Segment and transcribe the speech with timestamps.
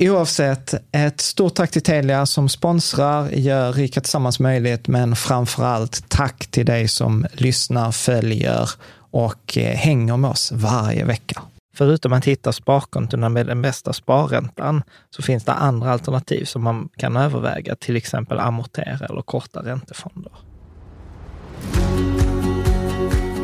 [0.00, 6.08] Oavsett, ett stort tack till Telia som sponsrar, gör Rika Tillsammans möjligt, men framför allt
[6.08, 8.70] tack till dig som lyssnar, följer
[9.10, 11.42] och eh, hänger med oss varje vecka.
[11.74, 16.88] Förutom att hitta sparkontona med den bästa sparräntan så finns det andra alternativ som man
[16.96, 20.32] kan överväga, till exempel amortera eller korta räntefonder.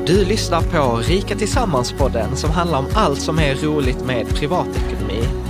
[0.07, 5.44] Du lyssnar på Rika Tillsammans-podden som handlar om allt som är roligt med privatekonomi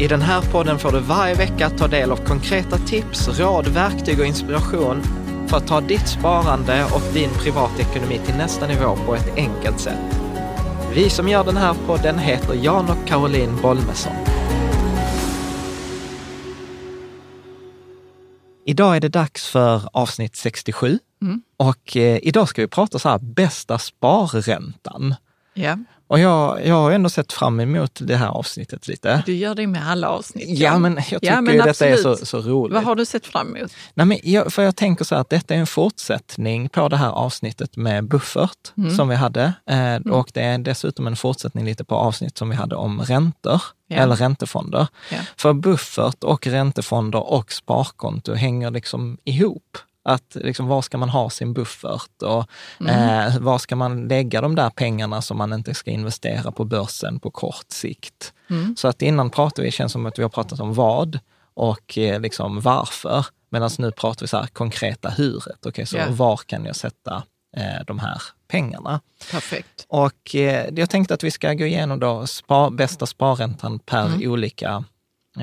[0.00, 4.20] i den här podden får du varje vecka ta del av konkreta tips, råd, verktyg
[4.20, 5.02] och inspiration
[5.48, 10.20] för att ta ditt sparande och din privatekonomi till nästa nivå på ett enkelt sätt.
[10.94, 14.12] Vi som gör den här podden heter Jan och Caroline Bolmesson.
[18.66, 21.42] Idag är det dags för avsnitt 67 Mm.
[21.56, 25.14] och eh, idag ska vi prata så här bästa sparräntan.
[25.54, 25.78] Ja,
[26.08, 29.22] Och jag, jag har ändå sett fram emot det här avsnittet lite.
[29.26, 30.58] du gör det med alla avsnitt.
[30.58, 32.74] Ja, men jag tycker Ja, men ju detta är så, så roligt.
[32.74, 33.72] Vad har du sett fram emot?
[33.94, 36.96] Nej, men jag, för jag tänker så här att detta är en fortsättning på det
[36.96, 38.96] här avsnittet med buffert Mm.
[38.96, 39.52] som vi hade.
[39.70, 43.62] Eh, Och det är dessutom en fortsättning lite på avsnitt som vi hade om räntor
[43.88, 43.96] Ja.
[43.96, 44.86] eller räntefonder.
[45.10, 45.18] Ja.
[45.36, 49.78] För buffert och räntefonder och sparkonto hänger liksom ihop.
[50.08, 52.46] Att liksom, var ska man ha sin buffert och
[52.80, 53.28] Mm.
[53.28, 57.20] eh, var ska man lägga de där pengarna som man inte ska investera på börsen
[57.20, 58.32] på kort sikt.
[58.50, 58.76] Mm.
[58.76, 61.18] Så att innan pratade vi, känns som att vi har pratat om vad
[61.54, 63.26] och eh, liksom varför.
[63.50, 65.66] Medan nu pratar vi så här konkreta huret.
[65.66, 66.06] Okej, så Ja.
[66.10, 67.22] var kan jag sätta
[67.56, 69.00] eh, de här pengarna?
[69.30, 69.86] Perfekt.
[69.88, 74.30] Och eh, jag tänkte att vi ska gå igenom då spar, bästa sparräntan per Mm.
[74.30, 74.84] olika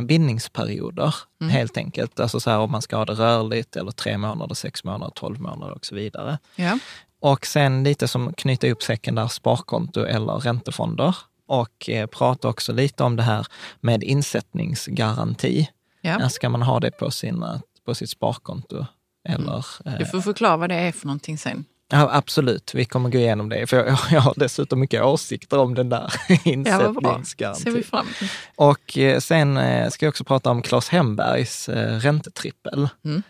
[0.01, 1.15] bindningsperioder,
[1.49, 2.19] helt enkelt.
[2.19, 5.41] Alltså så här om man ska ha det rörligt eller tre månader, sex månader, tolv
[5.41, 6.37] månader och så vidare.
[6.55, 6.79] Ja.
[7.19, 11.15] Och sen lite som knyta ihop säcken där, sparkonto eller räntefonder.
[11.47, 13.47] Och eh, prata också lite om det här
[13.81, 15.69] med insättningsgaranti.
[16.01, 16.17] Ja.
[16.17, 18.85] När ska man ha det på, sina, på sitt sparkonto?
[19.29, 21.65] Eller, eh, Du får förklara vad det är för någonting sen.
[21.93, 23.67] Ja, absolut, vi kommer gå igenom det.
[23.67, 27.73] För jag, jag har dessutom mycket åsikter om den där Ja, insättningsgarantin.
[27.73, 28.31] vi fram emot.
[28.55, 32.87] Och eh, sen eh, ska jag också prata om Claes Hembergs eh, räntetrippel.
[33.05, 33.23] Mm.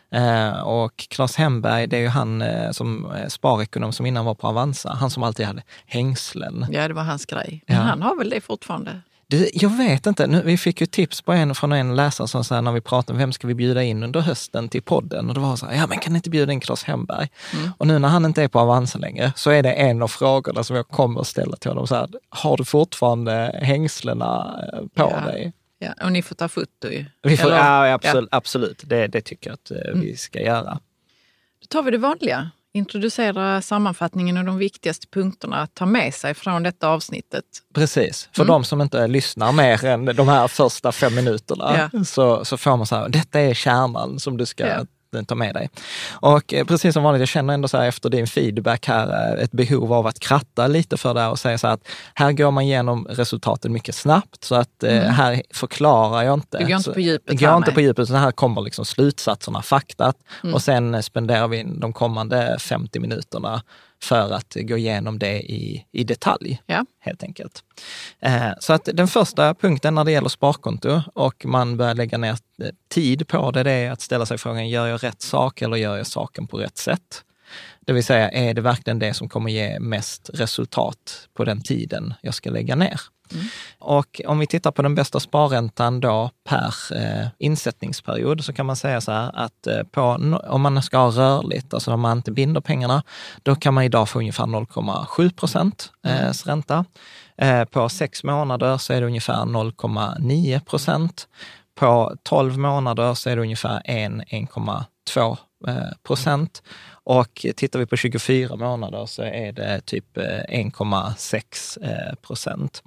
[0.63, 4.94] Och Claes Hemberg, det är ju han som sparekonom som innan var på Avanza.
[5.00, 6.66] Han som alltid hade hängslen.
[6.71, 7.63] Ja, det var hans grej.
[7.68, 7.83] Men Ja.
[7.83, 9.01] han har väl det fortfarande?
[9.33, 12.44] Du, jag vet inte, nu, vi fick ju tips på en från en läsare som
[12.44, 15.27] sa när vi pratade om vem ska vi bjuda in under hösten till podden?
[15.30, 17.27] Och det var så här, ja men kan ni inte bjuda in Claes Hemberg?
[17.77, 20.63] Och nu när han inte är på Avanza längre så är det en av frågorna
[20.63, 21.88] som jag kommer att ställa till honom.
[21.88, 25.31] Så här, har du fortfarande hängslena eh, på Ja.
[25.31, 25.53] dig?
[25.80, 27.06] Ja, och ni får ta foto ju.
[27.24, 28.81] Vi får, Eller- ja, absolut, absolut.
[28.85, 30.80] Det, det tycker jag att eh, vi ska göra.
[31.62, 32.51] Då tar vi det vanliga.
[32.75, 37.44] Introducera sammanfattningen och de viktigaste punkterna att ta med sig från detta avsnittet.
[37.74, 38.30] Precis.
[38.31, 42.04] För de som inte lyssnar mer än de här första fem minuterna Ja.
[42.04, 44.86] så, så får man så här, detta är kärnan som du ska Ja.
[45.25, 45.69] Ta med dig.
[46.12, 49.44] Och eh, precis som vanligt, jag känner ändå så här efter din feedback här eh,
[49.44, 52.31] ett behov av att kratta lite för det här och säga så här att här
[52.31, 56.57] går man igenom resultaten mycket snabbt så att eh, här förklarar jag inte.
[56.57, 58.86] Du går inte Så- på djupet Jag går inte på djupet, utan här kommer liksom
[58.86, 60.54] slutsatserna, faktat Mm.
[60.56, 63.62] och sen eh, spenderar vi de kommande 50 minuterna
[64.04, 66.86] för att gå igenom det i, i detalj Ja.
[67.00, 67.64] helt enkelt.
[68.20, 72.32] Eh, Så att den första punkten när det gäller sparkonto och man börjar lägga ner
[72.64, 75.78] eh, tid på det, det är att ställa sig frågan, gör jag rätt sak eller
[75.78, 77.24] gör jag saken på rätt sätt?
[77.86, 82.14] Det vill säga, är det verkligen det som kommer ge mest resultat på den tiden
[82.22, 83.00] jag ska lägga ner?
[83.80, 88.75] Och om vi tittar på den bästa sparräntan då per eh, insättningsperiod så kan man
[88.75, 90.02] säga så här att eh, på,
[90.48, 93.04] om man ska ha rörligt, alltså om man inte binder pengarna,
[93.44, 96.86] då kan man idag få ungefär 0,7 procent eh, ränta.
[97.38, 101.28] Eh, på sex månader så är det ungefär 0,9 procent.
[101.76, 105.38] På 12 månader så är det ungefär 1-1,2
[105.68, 106.64] eh, procent.
[107.06, 112.84] Och tittar vi på 24 månader så är det typ eh, 1,6 eh, procent.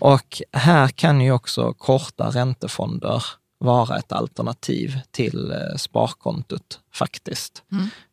[0.00, 3.24] Och här kan ju också korta räntefonder
[3.58, 7.62] vara ett alternativ till eh, sparkontot faktiskt.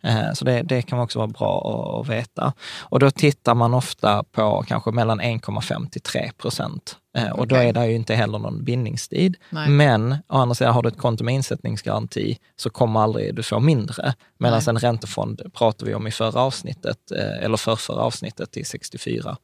[0.03, 2.53] Eh, Så det, det kan också vara bra att, veta.
[2.79, 6.97] Och då tittar man ofta på kanske mellan 1,5 till 3 procent.
[7.17, 7.69] Eh, Och då Okej.
[7.69, 9.35] är det ju inte heller någon bindningstid.
[9.49, 9.69] Nej.
[9.69, 13.59] Men å andra sidan, har du ett konto med insättningsgaranti så kommer aldrig du få
[13.59, 14.13] mindre.
[14.39, 14.69] Medan Nej.
[14.69, 19.37] en räntefond pratar vi om i förra avsnittet, eh, eller förrförra avsnittet i 64,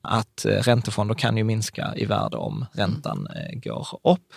[0.00, 4.34] att räntefonder kan ju minska i värde om räntan eh, går upp.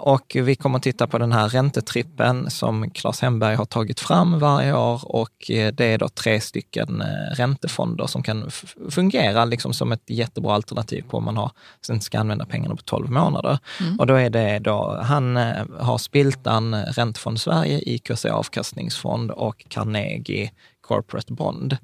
[0.00, 4.38] Och vi kommer att titta på den här räntetrippen som Claes Hemberg har tagit fram
[4.38, 8.50] varje år och eh, det är då tre stycken eh, räntefonder som kan
[8.90, 11.50] fungera liksom som ett jättebra alternativ på om man har,
[11.86, 13.58] sen ska använda pengarna på 12 månader.
[13.98, 20.50] Och då är det då, han eh, har Spiltan Räntefond Sverige, IKC Avkastningsfond och Carnegie
[20.80, 21.76] Corporate Bond.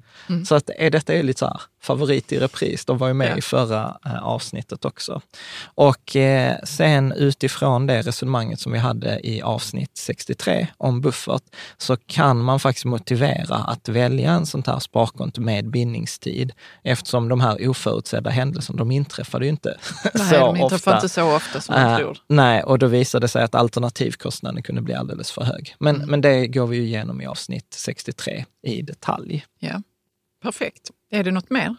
[0.45, 2.85] Så att är detta är lite så här, favorit i repris.
[2.85, 3.37] De var ju med Ja.
[3.37, 5.21] i förra eh, avsnittet också.
[5.65, 11.43] Och eh, sen utifrån det resonemanget som vi hade i avsnitt 63 om buffert,
[11.77, 16.51] så kan man faktiskt motivera att välja en sånt här sparkonto med bindningstid,
[16.83, 19.77] eftersom de här oförutsedda händelserna, de inträffade ju inte
[20.13, 20.95] Nej, så de inträffar ofta.
[20.95, 22.17] inte så ofta som man Eh, tror.
[22.27, 25.75] nej, och då visade det sig att alternativkostnaden kunde bli alldeles för hög.
[25.79, 26.09] Men, Mm.
[26.09, 29.45] men det går vi ju igenom i avsnitt 63 i detalj.
[29.59, 29.81] Ja.
[30.43, 30.89] Perfekt.
[31.15, 31.75] Är det något mer?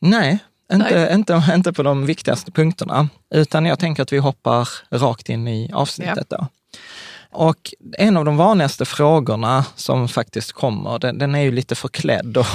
[0.00, 0.38] Nej,
[0.72, 1.14] inte, Nej.
[1.14, 5.70] Inte, inte på de viktigaste punkterna, utan jag tänker att vi hoppar rakt in i
[5.72, 6.46] avsnittet då.
[7.30, 12.36] Och en av de vanligaste frågorna som faktiskt kommer, den, den är ju lite förklädd.
[12.36, 12.46] Och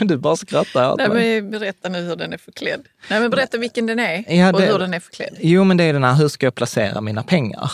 [0.06, 1.42] du bara skrattar åt Nej, mig.
[1.42, 2.80] berätta nu hur den är förklädd.
[3.10, 5.36] Nej, men berätta vilken den är Ja, och det- hur den är förklädd.
[5.40, 7.70] Jo, men det är den här, hur ska jag placera mina pengar?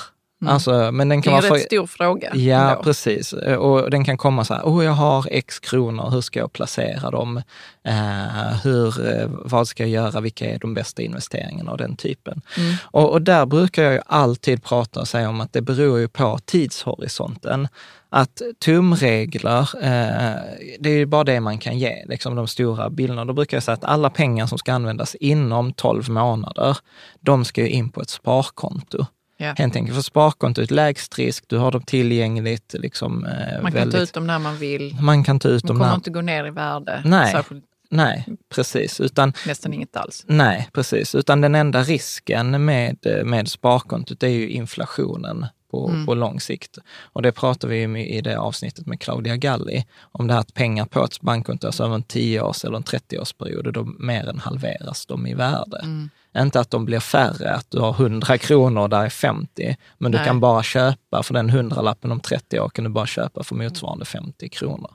[0.46, 1.20] Alltså, men den Mm.
[1.20, 1.66] Det kan är en vara rätt för...
[1.66, 2.30] stor fråga.
[2.34, 2.82] Ja, ändå.
[2.82, 3.32] precis.
[3.32, 7.10] Och den kan komma så här, oh, jag har x kronor, hur ska jag placera
[7.10, 7.42] dem?
[7.84, 10.20] Eh, hur, eh, vad ska jag göra?
[10.20, 12.40] Vilka är de bästa investeringarna och den typen?
[12.58, 12.74] Mm.
[12.82, 16.08] Och, och där brukar jag ju alltid prata och säga om att det beror ju
[16.08, 17.68] på tidshorisonten.
[18.12, 20.40] Att tumregler, eh,
[20.80, 23.24] det är ju bara det man kan ge, liksom de stora bilderna.
[23.24, 26.78] Då brukar jag säga att alla pengar som ska användas inom 12 månader,
[27.20, 29.06] de ska ju in på ett sparkonto.
[29.42, 29.54] Ja.
[29.58, 32.74] Helt enkelt, för sparkonto är ett lägst risk, du har dem tillgängligt.
[32.78, 33.30] Liksom, eh,
[33.62, 34.96] Man kan väldigt, ta ut dem när man vill.
[35.00, 35.94] man kan ta ut De dem kommer när...
[35.96, 37.02] inte gå ner i värde.
[37.04, 37.32] Nej.
[37.32, 39.00] Särskilt, Nej, precis.
[39.00, 40.24] Utan, nästan inget alls.
[40.28, 41.14] nej, precis.
[41.14, 46.06] Utan den enda risken med, med sparkontot är ju inflationen på, Mm.
[46.06, 46.78] på lång sikt.
[47.12, 50.54] Och det pratar vi om i det avsnittet med Claudia Galli, om det här att
[50.54, 55.06] pengar på ett bankkonto, alltså över en 10-års eller en 30-årsperiod, då mer än halveras
[55.06, 55.80] de i värde.
[55.82, 56.10] Mm.
[56.38, 60.12] Inte att de blir färre, att du har 100 kronor och där är 50, men
[60.12, 60.26] du Nej.
[60.26, 64.04] kan bara köpa för den 100-lappen om 30 år, kan du bara köpa för motsvarande
[64.04, 64.90] 50 kronor.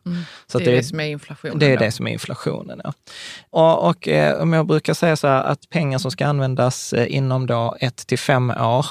[0.48, 1.60] Så det är det som är inflationen.
[1.60, 1.84] det är då.
[1.84, 2.82] det som är inflationen.
[2.84, 2.94] Ja.
[3.50, 7.16] Och, och eh, om jag brukar säga så här att pengar som ska användas eh,
[7.16, 8.86] inom då ett till fem år,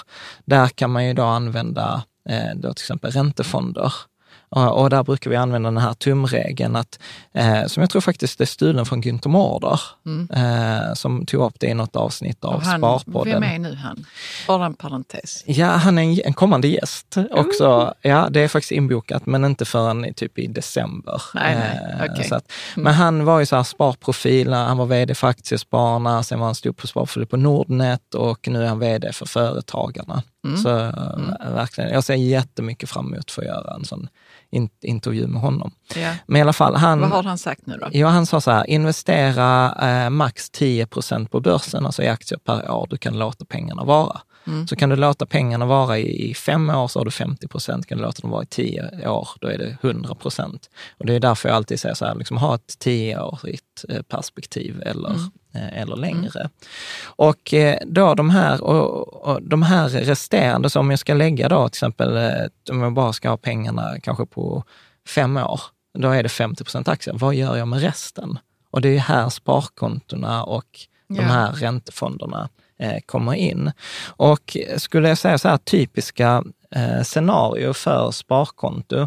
[0.45, 3.93] där kan man ju då använda eh, då till exempel räntefonder.
[4.55, 6.99] Och, och där brukar vi använda den här tumregeln, att,
[7.35, 9.81] eh, som jag tror faktiskt är stulen från Günther Mårder,
[10.33, 12.83] eh, som tog upp det i något avsnitt av Mm.
[12.83, 13.33] Och han, Sparpodden.
[13.33, 14.07] vem är nu han?
[14.47, 15.45] Bara en parentes.
[15.47, 17.95] Ja, han är en, en kommande gäst också.
[18.03, 21.23] Ja, det är faktiskt inbokat, men inte förrän i, typ i december.
[21.35, 22.25] Nej, nej, Eh, okej.
[22.29, 26.39] så att, Men han var ju så här sparprofil, han var vd för Aktiespararna, sen
[26.39, 30.23] var han stor på sparprofil på Nordnet och nu är han vd för Företagarna.
[30.47, 30.57] Mm.
[30.63, 34.09] Så eh, verkligen, jag ser jättemycket fram emot för att göra en sån
[34.55, 35.73] in, intervju med honom.
[35.95, 36.15] Ja.
[36.27, 37.01] Men i alla fall, han...
[37.01, 37.89] Vad har han sagt nu då?
[37.93, 42.39] Ja, han sa så här, investera eh, max 10 procent på börsen, alltså i aktier
[42.39, 42.87] per år.
[42.91, 44.21] Du kan låta pengarna vara.
[44.69, 47.87] Så kan du låta pengarna vara i, i fem år så har du 50 procent.
[47.87, 50.71] Kan du låta dem vara i tio år, då är det 100 procent.
[50.99, 54.83] Och det är därför jag alltid säger så här, liksom, ha ett tioårigt eh, perspektiv
[54.87, 55.17] eller, eh,
[55.55, 56.51] eller längre.
[57.05, 61.49] Och eh, då de här, och, och de här resterande, så om jag ska lägga
[61.49, 64.65] då till exempel, eh, om jag bara ska ha pengarna kanske på
[65.09, 65.61] fem år,
[65.99, 67.15] då är det 50 procent aktier.
[67.15, 68.39] Vad gör jag med resten?
[68.71, 70.67] Och det är här sparkontona och
[71.09, 73.73] de här räntefonderna eh, kommer in.
[74.07, 78.99] Och skulle jag säga så här, typiska eh, scenarier för sparkonto,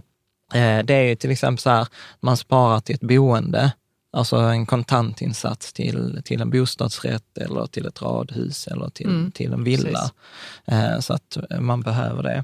[0.53, 1.87] eh, det är ju till exempel så här,
[2.19, 3.71] man sparar till ett boende,
[4.17, 9.53] alltså en kontantinsats till, till en bostadsrätt eller till ett radhus eller till, Mm, till
[9.53, 10.11] en villa.
[10.65, 12.43] Eh, så att man behöver det.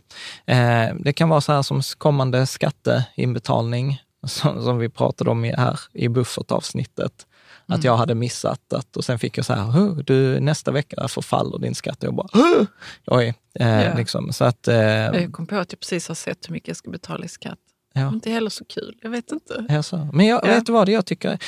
[0.54, 5.54] Eh, det kan vara så här som kommande skatteinbetalning, som, som vi pratade om i,
[5.56, 7.28] här i buffertavsnittet.
[7.68, 7.80] Mm.
[7.80, 11.08] Att jag hade missat att, och sen fick jag så här, "Huh, du, nästa vecka
[11.08, 11.98] förfaller din skatt.
[11.98, 12.66] Och jag bara, "Huh!"
[13.08, 13.34] oj.
[13.60, 16.68] Eh, liksom, så att, eh, Jag kom på att jag precis har sett hur mycket
[16.68, 17.60] jag ska betala i skatt.
[17.94, 18.08] Ja.
[18.08, 18.96] Inte heller så kul.
[19.02, 19.66] Jag vet inte.
[19.70, 20.10] Ja, så.
[20.14, 20.48] Men jag, Ja.
[20.48, 21.40] vet du vad, jag tycker...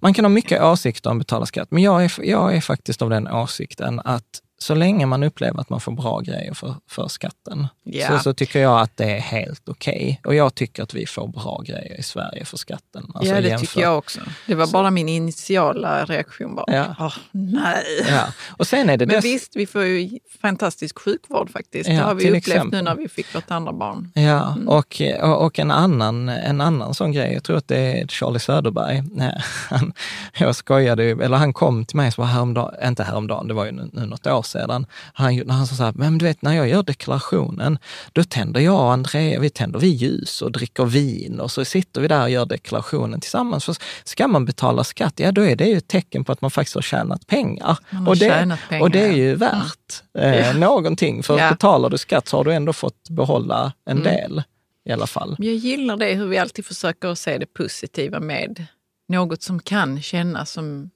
[0.00, 3.10] Man kan ha mycket åsikter om betala skatt, men jag är, jag är faktiskt av
[3.10, 7.66] den åsikten att så länge man upplever att man får bra grejer för, för skatten,
[7.84, 8.08] Ja.
[8.08, 10.20] så, så tycker jag att det är helt okej.
[10.24, 13.10] Och jag tycker att vi får bra grejer i Sverige för skatten.
[13.14, 14.20] Alltså ja, det jämfört- tycker jag också.
[14.46, 16.54] Det var bara min initiala reaktion.
[16.54, 16.94] Bara, Ja.
[16.98, 17.84] "Åh, nej.
[18.08, 18.26] Ja.
[18.58, 21.88] Och sen är det Men dess- visst, vi får ju fantastisk sjukvård faktiskt.
[21.90, 22.78] Ja, det har vi upplevt exempel.
[22.78, 24.10] nu när vi fick vårt andra barn.
[24.14, 24.68] Ja, Mm.
[24.68, 28.38] och, och, och en, annan, en annan sån grej, jag tror att det är Charlie
[28.38, 29.02] Söderberg.
[29.70, 29.92] Han,
[30.38, 33.72] jag skojade, eller han kom till mig så var häromdagen, inte häromdagen, det var ju
[33.72, 34.86] nu, nu något år sedan.
[35.14, 37.78] Han, när han sa så här, men du vet när jag gör deklarationen,
[38.12, 42.00] då tänder jag och Andrea, vi tänder vi ljus och dricker vin och så sitter
[42.00, 43.64] vi där och gör deklarationen tillsammans.
[43.64, 46.50] För ska man betala skatt, ja då är det ju ett tecken på att man
[46.50, 47.78] faktiskt har tjänat pengar.
[47.90, 51.50] Har och, det, tjänat pengar, och det är ju värt eh, någonting, för Ja.
[51.50, 54.12] betalar du skatt så har du ändå fått behålla en Mm.
[54.12, 54.42] del
[54.88, 55.36] i alla fall.
[55.38, 58.66] Jag gillar det hur vi alltid försöker se det positiva med
[59.08, 60.90] något som kan kännas som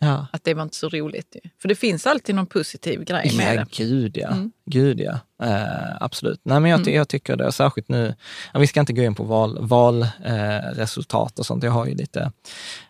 [0.00, 0.26] Ja.
[0.32, 1.36] att det var inte så roligt.
[1.62, 3.56] För det finns alltid någon positiv grej med Ja, det.
[3.56, 3.68] Mm.
[3.76, 4.36] gud ja.
[4.70, 5.18] Gud ja.
[5.42, 6.40] Eh, absolut.
[6.42, 8.14] Nej, men jag, ty- jag tycker det, särskilt nu,
[8.54, 9.24] vi ska inte gå in på
[9.60, 11.62] valresultat val, eh, och sånt.
[11.64, 12.32] Jag har ju lite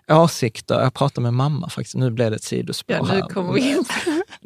[0.09, 0.81] åsikter.
[0.81, 1.95] Jag pratade med mamma faktiskt.
[1.97, 3.21] Nu blev det ett sidospår Ja, nu här.
[3.21, 3.85] kommer vi in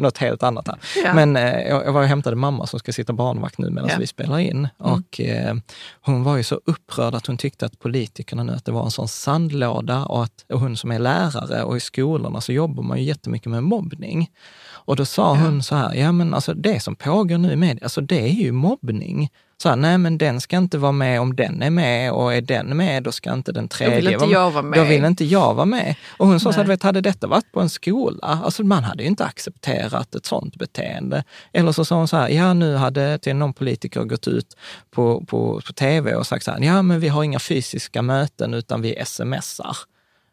[0.00, 0.78] Något helt annat här.
[1.04, 1.14] Ja.
[1.14, 3.92] Men eh, jag, var och hämtade mamma som ska sitta barnvakt nu medan Ja.
[3.92, 4.00] Mm.
[4.00, 4.68] vi spelar in.
[4.78, 5.54] Och eh,
[6.00, 8.90] hon var ju så upprörd att hon tyckte att politikerna nu, att det var en
[8.90, 12.98] sån sandlåda och att och hon som är lärare och i skolorna så jobbar man
[12.98, 14.30] ju jättemycket med mobbning.
[14.70, 17.84] Och då sa hon så här, ja men alltså det som pågår nu i media,
[17.84, 19.28] alltså det är ju mobbning.
[19.62, 22.40] Så här, nej men den ska inte vara med om den är med och är
[22.40, 24.78] den med, då ska inte den tredje vill inte jag vara med.
[24.78, 25.94] Då vill inte jag vara med.
[26.18, 29.02] Och hon sa så här, vet, hade detta varit på en skola, alltså man hade
[29.02, 31.24] ju inte accepterat ett sånt beteende.
[31.52, 34.56] Eller så sa hon så här, ja nu hade till någon politiker gått ut
[34.90, 38.54] på, på, på tv och sagt så här, ja men vi har inga fysiska möten
[38.54, 39.76] utan vi smsar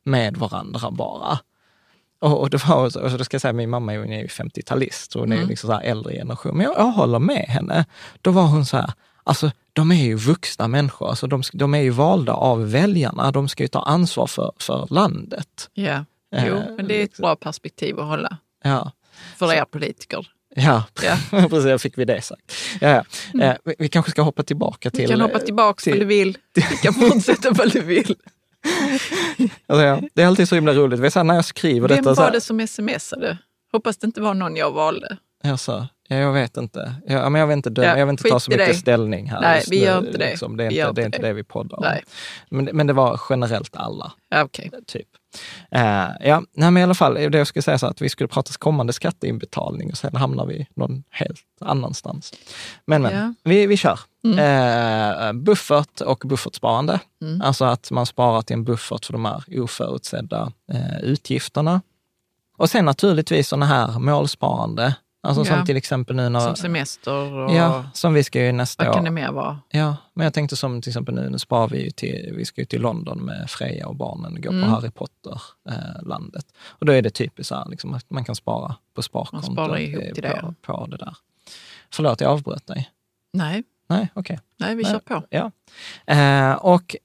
[0.03, 1.39] med varandra bara.
[2.19, 5.19] Och, och det var, och då ska jag säga, min mamma är ju 50-talist, så
[5.19, 5.49] hon är ju Mm.
[5.49, 6.57] liksom så här äldre generation.
[6.57, 7.85] Men jag, jag håller med henne.
[8.21, 8.91] Då var hon så här,
[9.27, 13.47] alltså de är ju vuxna människor, alltså de, de är ju valda av väljarna, de
[13.49, 15.69] ska ju ta ansvar för, för landet.
[15.73, 16.05] Ja,
[16.35, 18.91] Eh, jo, men det är ett bra perspektiv att hålla Ja,
[19.37, 20.27] för er politiker.
[20.55, 20.83] ja.
[21.03, 21.17] Ja.
[21.49, 22.53] precis, fick vi det sagt.
[22.81, 23.03] Ja,
[23.33, 23.43] ja.
[23.43, 25.01] Eh, vi, vi kanske ska hoppa tillbaka till...
[25.01, 26.37] Du kan hoppa tillbaka till- om du vill.
[26.53, 28.15] Du kan fortsätta vad du vill.
[29.67, 31.01] Alltså, ja, det är alltid så himla roligt.
[31.01, 32.15] Det är så här, när jag skriver Vem detta...
[32.15, 33.37] Så var här, det som smsade?
[33.71, 35.17] Hoppas det inte var någon jag valde.
[35.43, 36.95] jag, sa, ja, jag vet inte.
[37.07, 38.73] Jag, men jag vill inte, döma, Ja, jag vill inte ta så mycket det.
[38.73, 39.41] ställning här.
[39.41, 40.29] Nej, vi gör inte det.
[40.29, 40.57] Liksom.
[40.57, 41.33] Det, är Vi inte, det är inte det.
[41.33, 41.85] vi poddar om.
[42.49, 44.71] Men, men det var generellt alla, Ja, okej.
[44.87, 45.07] typ.
[45.71, 45.81] Eh,
[46.19, 48.51] ja, nej, men i alla fall, det jag skulle säga så att vi skulle prata
[48.57, 52.33] kommande skatteinbetalning och sen hamnar vi någon helt annanstans.
[52.85, 53.33] Men, men Ja.
[53.43, 53.99] vi, vi kör.
[54.37, 56.99] Eh, buffert och buffertsparande.
[57.43, 61.81] Alltså att man sparar till en buffert för de här oförutsedda eh, utgifterna.
[62.57, 64.95] Och sen naturligtvis sådana här målsparande.
[65.27, 65.55] Alltså Ja.
[65.57, 66.39] som till exempel nu när...
[66.39, 69.13] Som semester och Ja, som vi ska ju nästa vad kan det år.
[69.13, 69.59] mer vara?
[69.69, 72.61] Ja, men jag tänkte som till exempel nu, nu sparar vi ju till, vi ska
[72.61, 74.63] ju till London med Freja och barnen och gå Mm.
[74.63, 76.45] på Harry Potter-landet.
[76.67, 79.51] och då är det typiskt så här, liksom, att man kan spara på sparkonto.
[79.51, 80.53] Man sparar ihop eh, till på, det.
[80.61, 81.15] På det där.
[81.93, 82.89] Förlåt, jag avbröt dig.
[83.33, 84.39] Nej, Nej, okej.
[84.59, 84.91] nej vi Nej.
[84.91, 85.23] kör på.
[85.29, 85.51] Ja.
[86.13, 86.95] Eh, och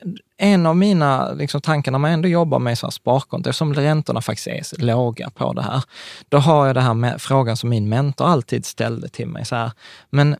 [0.42, 4.22] en av mina liksom, tankar när man ändå jobbar med så här sparkonto, eftersom räntorna
[4.22, 5.82] faktiskt är låga på det här,
[6.28, 9.44] då har jag det här med frågan som min mentor alltid ställde till mig.
[9.44, 9.72] Så här,
[10.10, 10.36] men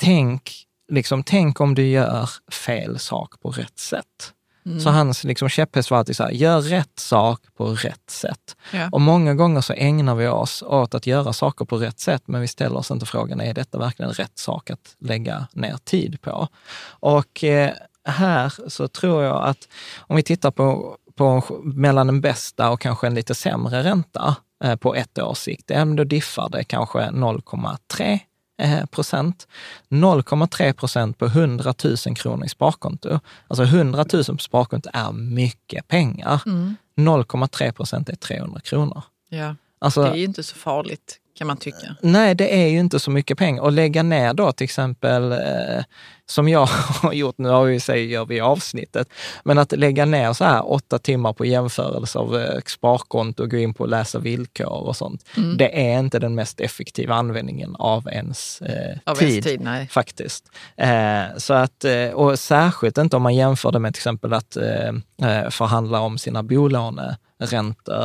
[0.00, 0.52] tänk,
[0.92, 4.32] liksom, tänk om du gör fel sak på rätt sätt.
[4.82, 8.56] Så hans liksom, käpphäst var alltid så här, gör rätt sak på rätt sätt.
[8.72, 8.88] Ja.
[8.92, 12.40] Och många gånger så ägnar vi oss åt att göra saker på rätt sätt, men
[12.40, 16.48] vi ställer oss inte frågan, är detta verkligen rätt sak att lägga ner tid på?
[16.86, 17.70] Och eh,
[18.04, 19.68] här så tror jag att
[19.98, 24.76] om vi tittar på, på mellan den bästa och kanske en lite sämre ränta eh,
[24.76, 28.18] på ett års sikt, men då diffar det kanske 0,3
[28.62, 29.48] eh, procent.
[29.88, 33.20] 0,3 procent på 100 000 kronor i sparkonto.
[33.48, 36.42] Alltså 100 000 på sparkonto är mycket pengar.
[36.46, 36.76] Mm.
[36.96, 39.02] 0,3 procent är 300 kronor.
[39.28, 39.54] Ja.
[39.78, 41.96] Alltså, Det är ju inte så farligt kan man tycka.
[42.00, 43.62] Nej, det är ju inte så mycket pengar.
[43.62, 45.84] Och lägga ner då till exempel, eh,
[46.26, 46.66] som jag
[47.02, 49.08] har gjort, nu har vi, säger, gör vi i avsnittet,
[49.44, 53.56] men att lägga ner så här åtta timmar på jämförelse av eh, sparkonto och gå
[53.56, 55.24] in på och läsa villkor och sånt.
[55.36, 55.56] Mm.
[55.56, 59.28] Det är inte den mest effektiva användningen av ens eh, Av tid.
[59.28, 59.90] ens tid.
[59.90, 60.44] Faktiskt.
[60.76, 64.56] Eh, så att, eh, och särskilt inte om man jämför det med till exempel att
[64.56, 66.42] eh, förhandla om sina
[67.50, 68.04] bolåneräntor.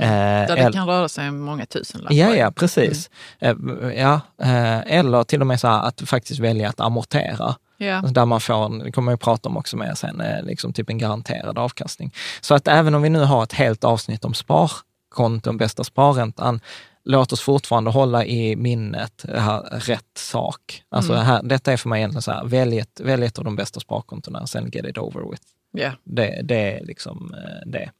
[0.00, 0.08] Eh,
[0.46, 2.14] Där det kan röra sig om många tusenlappar.
[2.14, 3.10] Ja, ja, precis.
[3.38, 3.54] Eh,
[3.96, 7.54] Ja, eh, eller till och med så här att faktiskt välja att amortera.
[7.78, 8.00] Ja.
[8.00, 10.90] Där man får, en- det kommer ju prata om också med sen, eh, liksom typ
[10.90, 12.12] en garanterad avkastning.
[12.40, 16.60] Så att även om vi nu har ett helt avsnitt om sparkonton, bästa sparräntan,
[17.04, 20.82] låt oss fortfarande hålla i minnet här, rätt sak.
[20.88, 23.56] Alltså här, detta är för mig egentligen så här, välj ett, välj ett av de
[23.56, 25.42] bästa sparkontona, sen get it over with.
[25.72, 25.92] Ja.
[26.04, 27.90] Det, det är liksom eh, det.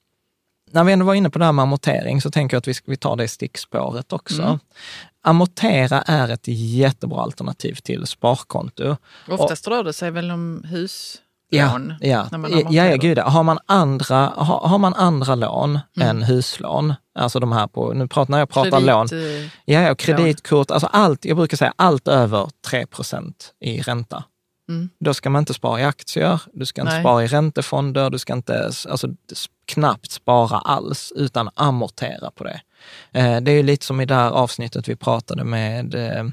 [0.71, 2.75] När vi ändå var inne på det här med amortering så tänker jag att vi,
[2.75, 4.43] ska, vi tar det stickspåret också.
[4.43, 4.59] Mm.
[5.23, 8.97] Amortera är ett jättebra alternativ till sparkonto.
[9.29, 11.89] Oftast rör det sig väl om huslån Ja, ja.
[12.01, 12.97] ja, ja, amorterar.
[12.97, 13.29] gud, ja.
[13.29, 16.09] har, man andra, har, har man andra lån Mm.
[16.09, 19.81] än huslån, alltså de här på, nu pratar, när jag pratar lån, Kredit, eh, ja,
[19.81, 24.25] ja, kreditkort, alltså allt, jag brukar säga allt över 3% i ränta.
[24.69, 24.91] Mm.
[24.99, 27.03] Då ska man inte spara i aktier, du ska inte Nej.
[27.03, 29.09] spara i räntefonder, du ska inte alltså,
[29.67, 32.61] knappt spara alls, utan amortera på det.
[33.13, 36.25] Eh, det är ju lite som i det här avsnittet vi pratade med, eh,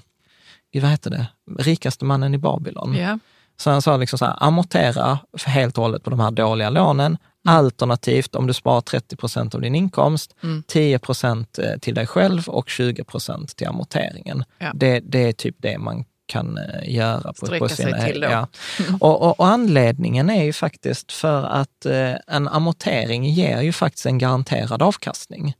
[0.82, 1.28] vad heter det,
[1.60, 2.96] rikaste mannen i Babylon.
[2.96, 3.20] Ja.
[3.58, 6.70] Så han sa liksom så här, amortera för helt och hållet på de här dåliga
[6.70, 7.18] lånen.
[7.48, 10.64] Alternativt om du sparar 30 procent av din inkomst, Mm.
[10.68, 14.44] 10 procent eh, till dig själv och 20 procent till amorteringen.
[14.58, 14.72] Ja.
[14.74, 17.34] Det, det är typ det man kan eh, göra.
[17.34, 18.28] På, Sträcka på sig sina, till då.
[18.28, 18.48] Ja.
[19.00, 24.06] Och, och, och anledningen är ju faktiskt för att eh, en amortering ger ju faktiskt
[24.06, 25.54] en garanterad avkastning.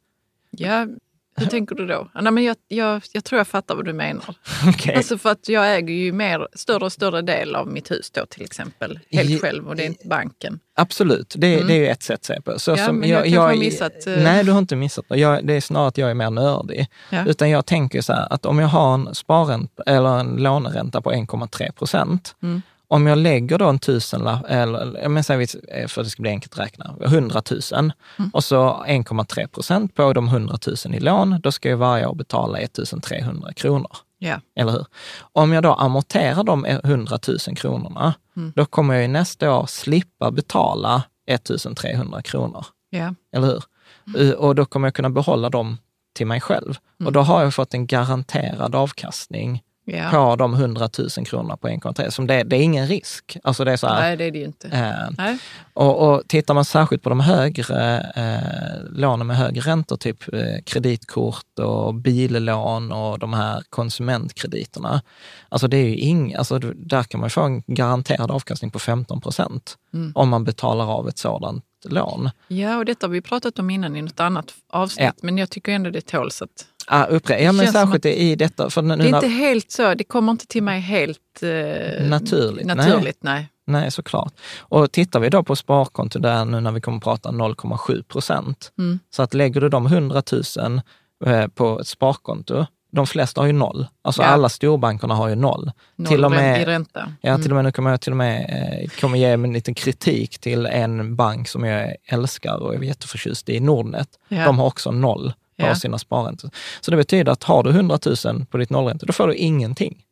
[0.52, 0.88] ja,
[1.36, 2.10] hur tänker du då?
[2.14, 4.36] Ja, Nej, men jag, jag, jag tror jag fattar vad du menar.
[4.68, 4.96] Okej.
[4.96, 8.26] Alltså för att jag äger ju mer, större och större del av mitt hus då
[8.26, 9.00] till exempel.
[9.12, 10.60] Helt I- själv och det är inte banken.
[10.76, 12.60] Absolut, det, det är ju ett sätt att se på det.
[12.60, 12.86] Så Mm.
[12.86, 15.18] Ja, men jag kanske har missat, eh, Nej, du har inte missat det.
[15.18, 16.88] Jag, det är snarare att jag är mer nördig.
[17.10, 17.26] Ja.
[17.28, 21.12] Utan jag tänker så här att om jag har en sparränta eller en låneränta på
[21.12, 22.36] 1,3 procent.
[22.44, 22.62] Mm.
[22.94, 26.30] Om jag lägger då en tusenlapp, eller menar, säger vi, för att det ska bli
[26.32, 28.32] enkelt att räkna, 100 000 Mm.
[28.34, 32.16] och så 1,3 procent på de 100 000 i lån, då ska jag varje år
[32.16, 33.92] betala 1 300 kronor.
[34.20, 34.40] Ja.
[34.56, 34.86] Eller hur?
[35.34, 38.54] Om jag då amorterar de 100 000 kronorna, Mm.
[38.56, 42.66] då kommer jag nästa år slippa betala 1 300 kronor.
[42.90, 43.16] Ja.
[43.36, 43.64] Eller hur?
[44.08, 44.22] Mm.
[44.22, 45.78] Uh, Och då kommer jag kunna behålla dem
[46.16, 46.78] till mig själv.
[47.06, 50.10] Och då har jag fått en garanterad avkastning Ja.
[50.12, 52.10] på de 100 000 kronorna på 1,3.
[52.10, 53.38] Som det, det är ingen risk.
[53.44, 54.68] Alltså det är så här, Nej, det är det ju inte.
[54.68, 55.38] eh, Nej.
[55.74, 60.42] och, och tittar man särskilt på de högre eh, lånen med högre räntor, typ eh,
[60.66, 65.02] kreditkort och billån och de här konsumentkrediterna.
[65.50, 69.22] Alltså det är ju ing, alltså där kan man få en garanterad avkastning på 15
[69.22, 70.12] procent Mm.
[70.16, 72.30] om man betalar av ett sådant lån.
[72.48, 75.12] Ja, och detta har vi pratat om innan i något annat avsnitt, Ja.
[75.22, 76.50] men jag tycker ändå det tåls att...
[76.88, 78.70] Ah, upprä- ja, men särskilt i detta.
[78.70, 82.06] För nu, Det är när- inte helt så, det kommer inte till mig helt eh,
[82.08, 82.76] Naturligt, nej.
[82.76, 83.48] naturligt nej.
[83.68, 84.34] Nej, såklart.
[84.60, 88.72] Och tittar vi då på sparkonto där nu när vi kommer att prata 0,7 procent,
[88.78, 89.00] Mm.
[89.10, 90.24] så att lägger du de 100
[90.58, 90.82] 000
[91.26, 93.88] eh, på ett sparkonto, de flesta har ju noll.
[94.02, 94.28] Alltså Ja.
[94.28, 95.72] alla storbankerna har ju noll.
[95.96, 97.14] Noll till och med, i ränta.
[97.22, 98.42] Ja, till och med nu kommer jag till och med
[98.84, 103.50] eh, kommer ge en liten kritik till en bank som jag älskar och är jätteförtjust
[103.50, 104.08] i, Nordnet.
[104.28, 104.46] Ja.
[104.46, 105.76] De har också noll på Ja.
[105.76, 106.50] sina sparräntor.
[106.82, 110.04] Så det betyder att har du 100 000 på ditt nollränta, då får du ingenting.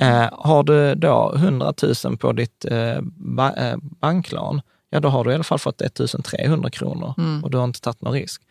[0.00, 1.72] Eh, har du då 100
[2.04, 5.80] 000 på ditt eh, ba- eh, banklån, ja då har du i alla fall fått
[5.82, 7.44] 1 300 kronor Mm.
[7.44, 8.42] och du har inte tagit någon risk.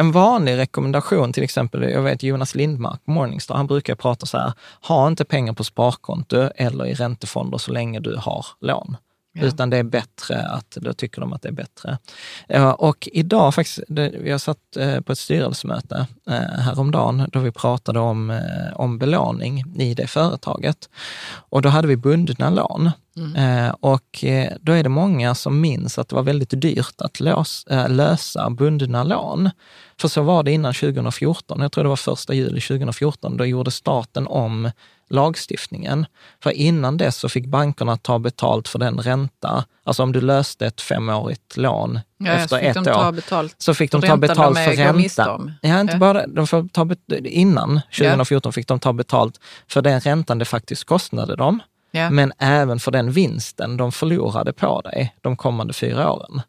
[0.00, 4.52] en vanlig rekommendation, till exempel, jag vet Jonas Lindmark Morningstar, han brukar prata så här,
[4.82, 8.96] ha inte pengar på sparkonto eller i räntefonder så länge du har lån.
[9.34, 9.44] Ja.
[9.44, 11.98] Utan det är bättre att, då tycker de att det är bättre.
[12.76, 18.30] Och idag faktiskt, har satt eh, på ett styrelsemöte eh, häromdagen då vi pratade om,
[18.30, 20.88] eh, om belåning i det företaget.
[21.50, 22.90] Och då hade vi bundna lån.
[23.36, 24.24] Eh, Och
[24.60, 28.50] då är det många som minns att det var väldigt dyrt att lös, eh, lösa
[28.50, 29.50] bundna lån.
[30.00, 33.70] För så var det innan 2014, jag tror det var första juli 2014, då gjorde
[33.70, 34.70] staten om
[35.12, 36.06] lagstiftningen.
[36.42, 40.66] För innan dess så fick bankerna ta betalt för den ränta, alltså om du löste
[40.66, 44.58] ett femårigt lån Ja, efter så fick ett år, betalt så fick de ta betalt
[44.58, 45.40] för ränta.
[45.60, 45.98] Ja, inte Ja.
[45.98, 46.88] bara de får ta
[47.24, 52.10] Innan 2014 fick de ta betalt för den räntan det faktiskt kostade dem, Ja.
[52.10, 56.42] men även för den vinsten de förlorade på dig de kommande fyra åren.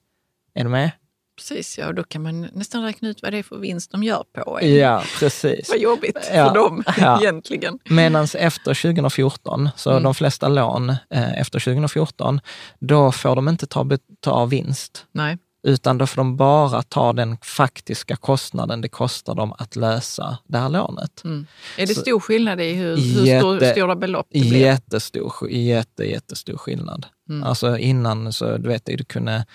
[0.55, 0.91] Är du med?
[1.37, 1.87] Precis, ja.
[1.87, 4.59] och Då kan man nästan räkna ut vad det är för vinst de gör på
[4.61, 4.75] en.
[4.75, 5.69] Ja, precis.
[5.69, 6.47] Vad jobbigt Ja.
[6.47, 7.21] för dem Ja.
[7.21, 7.79] egentligen.
[7.89, 10.03] Medan efter 2014, så Mm.
[10.03, 12.41] de flesta lån eh, efter 2014,
[12.79, 15.37] då får de inte ta, ta vinst, Nej.
[15.63, 20.57] Utan då får de bara ta den faktiska kostnaden det kostar dem att lösa det
[20.57, 21.21] här lånet.
[21.23, 21.47] Mm.
[21.77, 24.57] Är det Så- stor skillnad i hur, hur Jätte- stor, stora belopp det blir?
[24.59, 27.05] Jättestor, jätte, jättestor skillnad.
[27.29, 27.43] Mm.
[27.43, 29.45] Alltså innan så, du vet, du kunde,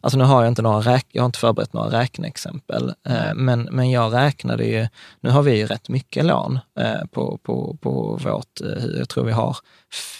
[0.00, 3.62] alltså nu har jag inte några räk, jag har inte förberett några räkneexempel, eh, men,
[3.72, 4.88] men jag räknade ju,
[5.20, 9.24] nu har vi ju rätt mycket lån eh, på, på, på vårt, eh, jag tror
[9.24, 9.56] vi har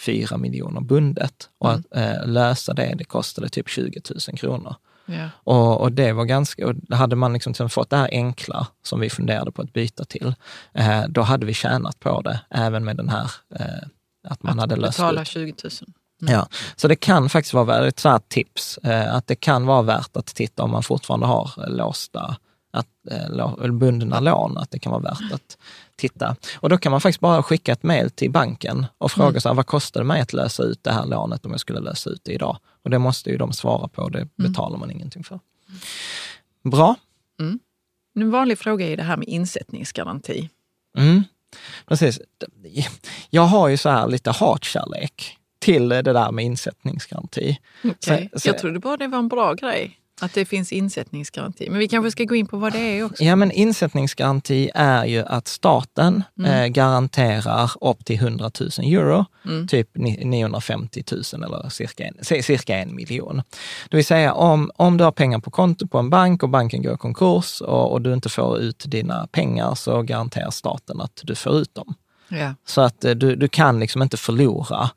[0.05, 1.81] fyra miljoner bundet och Mm.
[1.91, 4.75] att eh, lösa det, det kostade typ 20 000 kronor.
[5.09, 5.29] Ja.
[5.45, 9.11] Och, och det var ganska, och hade man liksom fått det här enkla som vi
[9.11, 10.35] funderade på att byta till,
[10.75, 13.89] eh, då hade vi tjänat på det, även med den här, eh,
[14.29, 15.29] att man Att hade löst betala ut.
[15.29, 15.73] 20 000.
[16.23, 16.35] Mm.
[16.35, 19.83] Ja, så det kan faktiskt vara värt, ett sånt tips, eh, att det kan vara
[19.83, 22.37] värt att titta om man fortfarande har låsta,
[22.73, 25.59] att, eh, bundna lån, att det kan vara värt att
[25.97, 26.37] titta.
[26.61, 29.41] Och då kan man faktiskt bara skicka ett mejl till banken och fråga Mm.
[29.41, 31.81] så här, vad kostar det mig att lösa ut det här lånet om jag skulle
[31.81, 32.59] lösa ut det idag?
[32.89, 35.41] Och det måste ju de svara på, det betalar man ingenting för.
[36.63, 36.97] Bra.
[38.17, 40.49] En vanlig fråga är det här med insättningsgaranti.
[40.99, 41.23] Mm.
[41.87, 42.21] Precis.
[43.31, 47.59] Jag har ju så här lite hatkärlek till det där med insättningsgaranti.
[47.85, 48.29] Okay.
[48.33, 51.71] Så- så- Jag trodde bara det var en bra grej, att det finns insättningsgaranti.
[51.71, 53.25] Men vi kanske ska gå in på vad det är också.
[53.25, 59.25] Ja, men insättningsgaranti är ju att staten eh, garanterar upp till 100 000 euro,
[59.69, 63.43] typ ni- 950 000 eller cirka en, cirka en miljon.
[63.91, 66.83] Det vill säga om, om du har pengar på konto på en bank och banken
[66.83, 71.21] går i konkurs och, och du inte får ut dina pengar så garanterar staten att
[71.25, 71.95] du får ut dem.
[72.29, 72.55] Ja.
[72.67, 74.91] Så att eh, du, du kan liksom inte förlora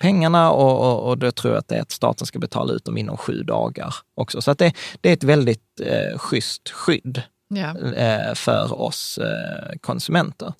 [0.00, 2.84] pengarna och, och, och då tror jag att det är att staten ska betala ut
[2.84, 4.42] dem inom sju dagar också.
[4.42, 7.78] Så att det, det är ett väldigt eh, schysst skydd Ja.
[7.96, 10.52] eh, för oss eh, konsumenter.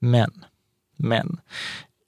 [0.00, 0.44] Men,
[0.96, 1.40] men,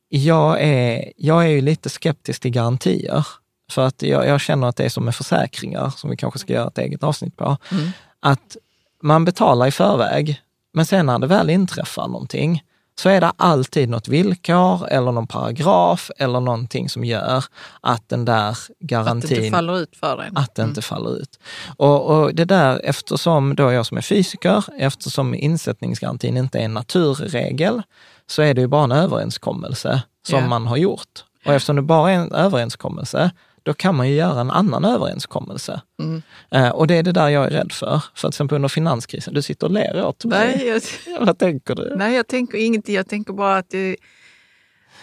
[0.09, 3.27] jag är, jag är ju lite skeptisk till garantier.
[3.71, 6.53] För att jag, jag känner att det är som med försäkringar, som vi kanske ska
[6.53, 7.57] göra ett eget avsnitt på.
[7.73, 7.91] Mm.
[8.21, 8.57] Att
[9.03, 10.41] man betalar i förväg,
[10.73, 12.63] men sen när det väl inträffar någonting,
[13.03, 17.45] så är det alltid något villkor eller någon paragraf eller någonting som gör
[17.81, 20.37] att den där Att det garantin inte faller ut för en.
[20.37, 21.39] att det inte faller ut.
[21.77, 26.75] Och, och det där, eftersom då jag som är fysiker, eftersom insättningsgarantin inte är en
[26.75, 27.83] naturregel,
[28.27, 30.47] så är det ju bara en överenskommelse som Ja.
[30.49, 31.25] man har gjort.
[31.47, 33.31] Och eftersom det bara är en överenskommelse,
[33.63, 35.81] då kan man ju göra en annan överenskommelse.
[36.03, 36.23] Mm.
[36.51, 38.03] Eh, och det är det där jag är rädd för.
[38.15, 40.57] För till exempel under finanskrisen, du sitter och ler åt mig.
[40.57, 40.83] Nej, jag,
[41.27, 41.95] Vad tänker du?
[41.97, 42.95] nej, jag tänker ingenting.
[42.95, 43.97] Jag tänker bara att det,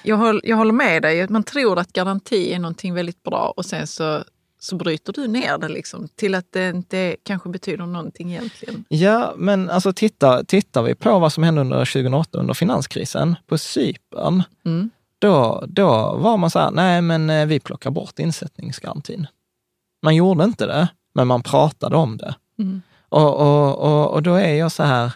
[0.04, 1.28] jag, håll, jag håller med dig.
[1.30, 4.24] Man tror att garanti är någonting väldigt bra och sen så,
[4.60, 8.86] så bryter du ner det liksom, till att det inte kanske betyder någonting egentligen.
[8.90, 13.58] Ja, men alltså titta, tittar vi på vad som hände under 2008 under finanskrisen på
[13.58, 14.90] Cypern, Mm.
[15.20, 19.28] Då, då var man så här, nej men eh, vi plockar bort insättningsgarantin.
[20.04, 22.36] Man gjorde inte det, men man pratade om det.
[22.60, 22.82] Mm.
[23.10, 25.14] Och, och, och, och då är jag så här,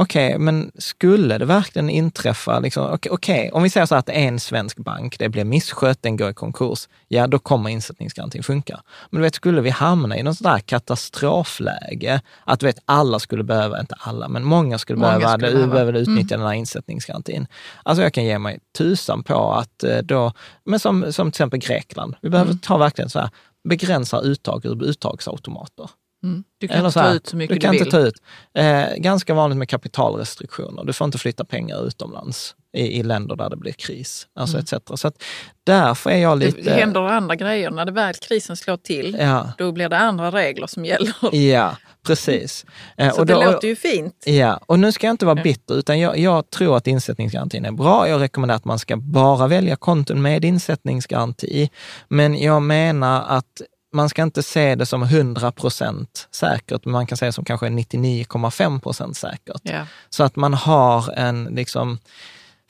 [0.00, 4.12] okej, men skulle det verkligen inträffa, liksom, okej, okej, om vi säger så att det
[4.12, 8.42] är en svensk bank, det blir misskött, den går i konkurs, ja då kommer insättningsgarantin
[8.42, 8.80] funka.
[9.10, 13.18] Men du vet, skulle vi hamna i något sånt där katastrofläge, att du vet, alla
[13.18, 15.74] skulle behöva, inte alla, men många skulle Många behöva, skulle behöva.
[15.74, 17.46] behöva utnyttja den här insättningsgarantin.
[17.82, 20.32] Alltså jag kan ge mig tusan på att eh, då,
[20.64, 23.30] men som, som till exempel Grekland, vi behöver ta verkligen så här,
[23.68, 25.90] begränsa uttag ur uttagsautomater.
[26.22, 26.44] Mm.
[26.58, 27.92] Du kan Eller inte ta ut så mycket du kan du inte vill.
[27.92, 28.14] ta ut.
[28.54, 30.84] Eh, ganska vanligt med kapitalrestriktioner.
[30.84, 34.26] Du får inte flytta pengar utomlands i, i länder där det blir kris.
[34.34, 34.74] Alltså etc.
[34.94, 35.22] Så att
[35.64, 36.60] därför är jag lite...
[36.60, 36.64] Mm.
[36.64, 37.70] Det händer andra grejer.
[37.70, 41.34] När det väl krisen slår till, Ja, då blir det andra regler som gäller.
[41.34, 42.66] ja precis.
[42.96, 44.22] Eh, Så det låter ju fint.
[44.26, 47.72] Ja, och nu ska jag inte vara bitter, utan jag, jag tror att insättningsgarantin är
[47.72, 48.08] bra.
[48.08, 51.70] Jag rekommenderar att man ska bara välja konton med insättningsgaranti.
[52.08, 57.06] Men jag menar att man ska inte se det som 100 procent säkert, men man
[57.06, 59.60] kan säga det som kanske 99,5 procent säkert.
[59.62, 59.86] Ja.
[60.10, 61.98] Så att man har en liksom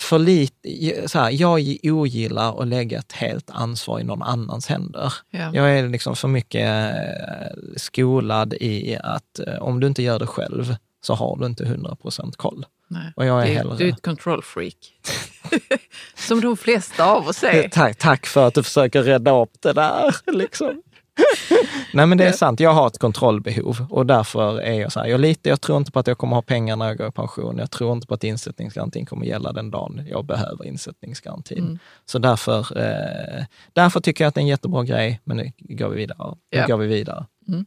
[0.01, 5.13] för lite, så här, jag ogillar att lägga ett helt ansvar i någon annans händer.
[5.31, 5.51] Ja.
[5.55, 10.27] Jag är liksom för mycket eh, skolad i att eh, om du inte gör det
[10.27, 12.67] själv så har du inte 100 procent koll.
[12.89, 13.13] Nej.
[13.17, 14.77] Och jag är du, hellre- du är ett control freak.
[16.15, 17.69] som de flesta av oss är.
[17.73, 20.17] Tack, tack för att du försöker rädda upp det där.
[20.33, 20.83] Liksom.
[21.93, 25.07] Nej men det är sant, jag har ett kontrollbehov och därför är jag så här,
[25.07, 27.13] jag litar, jag tror inte på att jag kommer ha pengar när jag går i
[27.13, 27.59] pension.
[27.59, 31.59] Jag tror inte på att insättningsgarantin kommer gälla den dagen jag behöver insättningsgarantin.
[31.59, 31.79] Mm.
[32.05, 35.89] Så därför, eh, därför tycker jag att det är en jättebra grej, men nu går
[35.89, 36.37] vi vidare.
[36.53, 37.27] Nu går vi vidare.
[37.49, 37.65] Mm.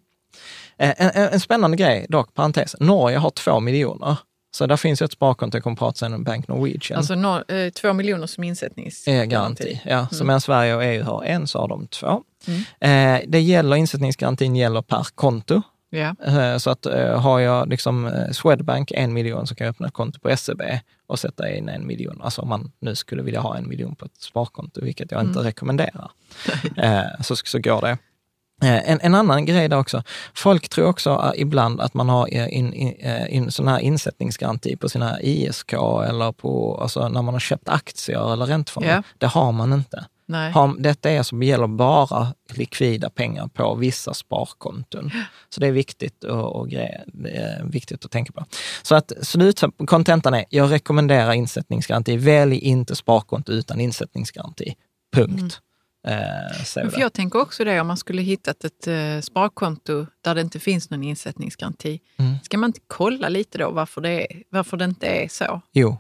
[0.78, 4.18] Eh, en, en, en spännande grej, dock parentes, Norge har två miljoner.
[4.56, 6.98] Så där finns ju ett sparkonto, jag kommer prata sen om Bank Norwegian.
[6.98, 9.28] Alltså no, eh, två miljoner som insättningsgaranti.
[9.30, 9.82] garanti.
[9.86, 10.28] Ja, Så Mm.
[10.28, 12.24] medan Sverige och EU har en så har de två.
[12.80, 15.62] Eh, det gäller, insättningsgarantin gäller per konto.
[16.26, 19.88] Eh, så att eh, har jag liksom eh, Swedbank en miljon så kan jag öppna
[19.88, 20.62] ett konto på SEB
[21.08, 22.22] och sätta in en miljon.
[22.24, 25.40] Alltså om man nu skulle vilja ha en miljon på ett sparkonto, vilket jag inte
[25.40, 26.12] rekommenderar,
[26.78, 27.98] eh, så, så går det.
[28.64, 32.28] Eh, En, en annan grej där också, folk tror också eh, ibland att man har
[32.32, 32.96] eh, in, in,
[33.30, 38.34] in, sån här insättningsgaranti på sina ISK eller på, alltså när man har köpt aktier
[38.34, 38.90] eller räntefonder.
[38.90, 39.04] Ja.
[39.18, 40.06] Det har man inte.
[40.26, 40.52] Nej.
[40.52, 45.12] Har, detta är som gäller bara likvida pengar på vissa sparkonton.
[45.50, 48.46] Så det är viktigt, och, och är viktigt att tänka på.
[48.84, 52.18] Så att slutkontentan är, jag rekommenderar insättningsgaranti.
[52.18, 54.76] Välj inte sparkonto utan insättningsgaranti.
[55.16, 55.62] Punkt.
[56.08, 60.42] Eh, för jag tänker också det, om man skulle hittat ett eh, sparkonto där det
[60.42, 62.00] inte finns någon insättningsgaranti.
[62.18, 62.36] Mm.
[62.44, 65.62] Ska man inte kolla lite då varför det, är, varför det inte är så?
[65.72, 65.98] Jo,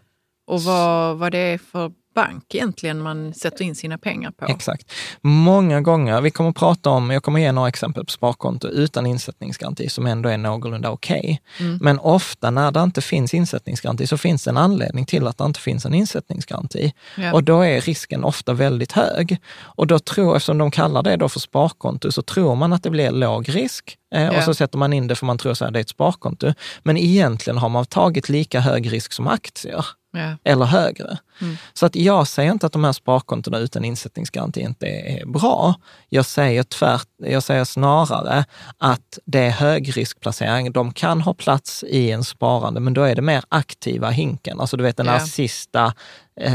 [0.47, 4.45] Och vad, vad det är för bank egentligen man sätter in sina pengar på.
[4.45, 4.91] Exakt.
[5.21, 9.05] Många gånger, vi kommer att prata om, jag kommer ge några exempel på sparkonto utan
[9.05, 11.41] insättningsgaranti som ändå är någorlunda okej.
[11.81, 15.43] Men ofta när det inte finns insättningsgaranti så finns det en anledning till att det
[15.43, 16.93] inte finns en insättningsgaranti.
[17.17, 17.33] Ja.
[17.33, 19.37] Och då är risken ofta väldigt hög.
[19.55, 22.89] Och då tror, eftersom de kallar det då för sparkonto, så tror man att det
[22.89, 23.97] blir låg risk.
[24.13, 26.53] Eh, Och så sätter man in det för man tror att det är ett sparkonto.
[26.83, 30.37] Men egentligen har man tagit lika hög risk som aktier Ja.
[30.43, 31.17] eller högre.
[31.41, 31.57] Mm.
[31.73, 35.75] Så att jag säger inte att de här sparkontona utan insättningsgaranti inte är bra.
[36.09, 38.45] Jag säger tvärt, jag säger snarare
[38.77, 39.49] att det är
[39.97, 40.71] högriskplacering.
[40.71, 44.59] De kan ha plats i en sparande, men då är det mer aktiva hinken.
[44.59, 45.25] Alltså du vet den här Ja.
[45.25, 45.93] sista,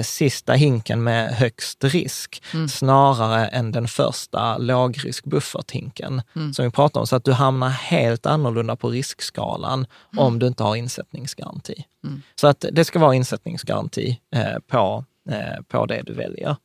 [0.03, 2.69] sista hinken med högst risk, Mm.
[2.69, 6.55] snarare än den första lågrisk-bufferthinken Mm.
[6.55, 7.07] som vi pratar om.
[7.07, 9.87] Så att du hamnar helt annorlunda på riskskalan
[10.17, 11.85] om du inte har insättningsgaranti.
[12.05, 12.23] Mm.
[12.35, 16.57] Så att det ska vara insättningsgaranti eh, på, eh, på det du väljer.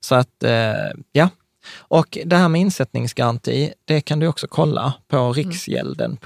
[0.00, 0.74] Så att, eh,
[1.12, 1.28] ja.
[1.78, 6.18] Och det här med insättningsgaranti, det kan du också kolla på riksgälden.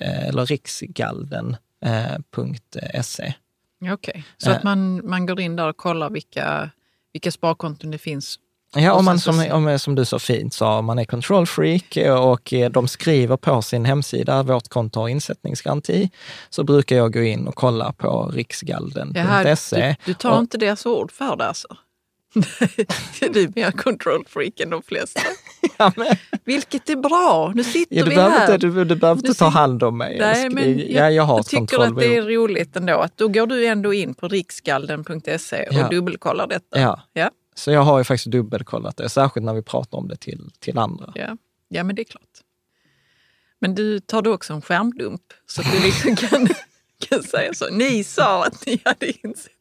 [0.00, 3.34] eh, eller riksgalden.se.
[3.92, 4.56] Okej, så Eh.
[4.56, 6.70] att man, man går in där och kollar vilka,
[7.12, 8.38] vilka sparkonton det finns.
[8.76, 11.96] Ja, Och om man som, om, som du så fint sa, man är control freak
[12.20, 16.10] och eh, de skriver på sin hemsida, vårt konto har insättningsgaranti,
[16.50, 19.86] så brukar jag gå in och kolla på riksgalden.se.
[19.88, 21.68] du, du tar Och- inte deras ord för det alltså?
[23.32, 25.20] du är mer control freak än de flesta.
[25.78, 28.54] Ja, men- Vilket är bra, nu sitter Ja, du, vi behöver här.
[28.54, 30.18] inte, du, du behöver inte ta hand om mig.
[30.18, 33.46] Nej, men ja, jag har jag tycker att det är roligt ändå att då går
[33.46, 35.88] du ändå in på riksgalden.se och Ja.
[35.88, 36.80] dubbelkollar detta.
[36.80, 37.02] Ja.
[37.12, 37.30] Ja.
[37.54, 40.78] Så jag har ju faktiskt dubbelkollat det, särskilt när vi pratar om det till, till
[40.78, 41.12] andra.
[41.14, 41.36] Ja.
[41.68, 42.22] ja, men det är klart.
[43.60, 46.48] Men du tar du också en skärmdump så att du liksom kan,
[47.08, 47.70] kan säga så.
[47.70, 49.52] Ni sa att ni hade insett.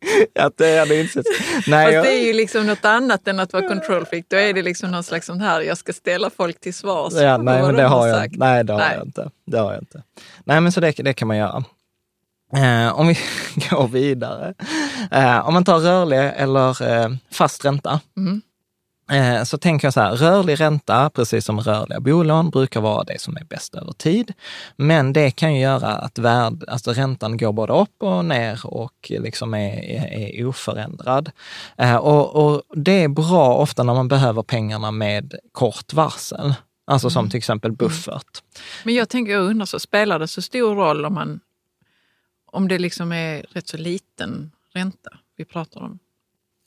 [0.38, 1.26] Att det hade insett.
[1.66, 4.24] Nej, Fast jag, det är ju liksom något annat än att vara control freak.
[4.28, 7.12] Då är det liksom någon slags sån här, jag ska ställa folk till svars.
[7.14, 8.36] ja, nej, men de det har jag, sagt.
[8.36, 8.94] nej, det har Nej.
[8.96, 9.30] jag inte.
[9.46, 10.02] Det har jag inte.
[10.44, 11.64] Nej, men så det, det kan man göra.
[12.56, 13.18] Eh, om vi
[13.70, 14.54] går vidare.
[15.10, 18.00] Eh, om man tar rörlig eller eh, fast ränta.
[18.16, 18.42] Mm.
[19.10, 23.20] Eh, så tänker jag så här, rörlig ränta, precis som rörliga bolån, brukar vara det
[23.20, 24.32] som är bäst över tid.
[24.76, 28.92] Men det kan ju göra att värd, alltså räntan går både upp och ner och
[29.08, 31.30] liksom är, är, är oförändrad.
[31.78, 36.54] Eh, och, och det är bra ofta när man behöver pengarna med kort varsel.
[36.86, 38.42] Alltså som till exempel buffert.
[38.84, 41.40] Men jag tänker, jag undrar, så spelar det så stor roll om man
[42.52, 45.98] om det liksom är rätt så liten ränta vi pratar om?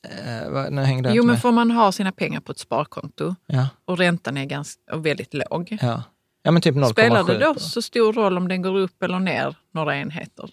[0.10, 1.42] Eh, nu hängde jag Jo, men med.
[1.42, 5.78] får man ha sina pengar på ett sparkonto Ja, och räntan är ganska, väldigt låg.
[5.82, 6.04] ja.
[6.44, 6.86] ja, men typ 0,7.
[6.92, 10.50] Spelar det då så stor roll om den går upp eller ner några enheter?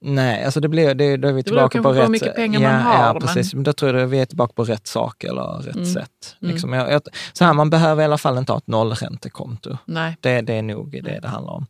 [0.00, 2.10] Nej, alltså det blir, det, då är vi tillbaka på rätt...
[2.10, 3.54] mycket pengar ja, man har, Ja, precis.
[3.54, 5.86] Men då tror jag att vi är tillbaka på rätt sak eller rätt Mm.
[5.92, 6.36] sätt.
[6.38, 9.76] Liksom, jag, jag, så här, man behöver i alla fall inte ha ett nollräntekonto.
[9.84, 10.16] Nej.
[10.20, 11.66] Det, det är nog det det handlar om.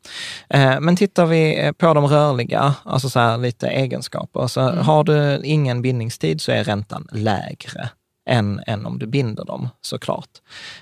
[0.50, 4.78] Eh, men tittar vi eh, på de rörliga, alltså så här lite egenskaper, så Mm.
[4.84, 7.88] har du ingen bindningstid så är räntan lägre
[8.30, 10.28] än, än om du binder dem såklart.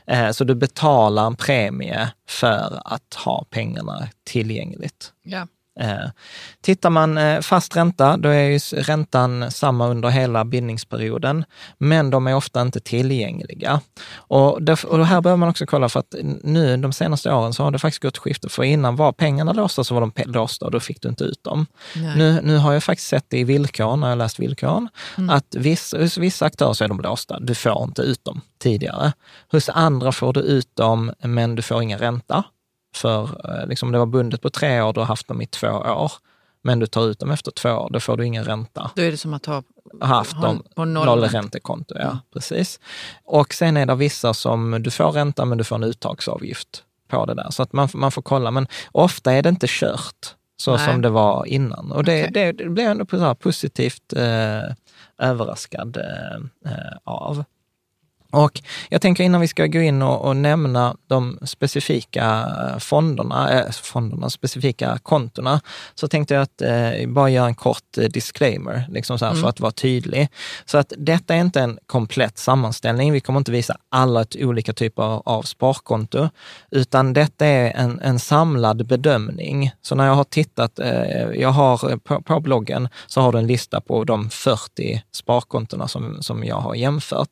[0.06, 5.12] Eh, så du betalar en premie för att ha pengarna tillgängligt.
[5.22, 5.46] Ja.
[5.80, 6.10] Eh,
[6.60, 11.44] Tittar man eh, fast ränta, då är räntan samma under hela bindningsperioden,
[11.78, 13.80] men de är ofta inte tillgängliga.
[14.16, 17.62] Och, därf- och här behöver man också kolla för att nu de senaste åren så
[17.64, 20.70] har det faktiskt gått skifte, för innan var pengarna låsta så var de låsta och
[20.70, 21.66] då fick du inte ut dem.
[21.96, 22.16] Nej.
[22.18, 25.30] Nu, nu har jag faktiskt sett det i villkoren, när jag läst villkoren, Mm.
[25.30, 27.40] att vissa, hos vissa aktörer så är de låsta.
[27.40, 29.12] Du får inte ut dem tidigare.
[29.52, 32.44] Hos andra får du ut dem, men du får ingen ränta.
[32.96, 35.68] För eh, liksom det var bundet på tre år, du har haft dem i två
[35.68, 36.12] år.
[36.62, 38.90] Men du tar ut dem efter två år, då får du ingen ränta.
[38.94, 39.62] Då är det som att ha
[40.00, 41.06] Haft ha dem på noll.
[41.06, 42.80] nollräntekonto, ja precis.
[43.24, 47.26] Och sen är det vissa som du får ränta, men du får en uttagsavgift på
[47.26, 47.50] det där.
[47.50, 50.86] Så att man, man får kolla, men ofta är det inte kört så Nej.
[50.86, 51.92] som det var innan.
[51.92, 52.30] Och det, Okej.
[52.32, 54.62] det, det blir jag ändå så positivt eh,
[55.18, 57.44] överraskad eh, eh, av.
[58.36, 62.46] Och jag tänker innan vi ska gå in och, och nämna de specifika
[62.78, 65.60] fonderna, eh, fonderna, specifika kontona,
[65.94, 69.48] så tänkte jag att eh, bara göra en kort eh, disclaimer, liksom så här, för
[69.48, 70.28] att vara tydlig.
[70.64, 73.12] Så att detta är inte en komplett sammanställning.
[73.12, 76.28] Vi kommer inte visa alla olika typer av sparkonto,
[76.70, 79.70] utan detta är en, en samlad bedömning.
[79.82, 83.38] Så när jag har tittat, eh, jag har eh, på, på bloggen, så har du
[83.38, 87.30] en lista på de 40 sparkontona som, som jag har jämfört.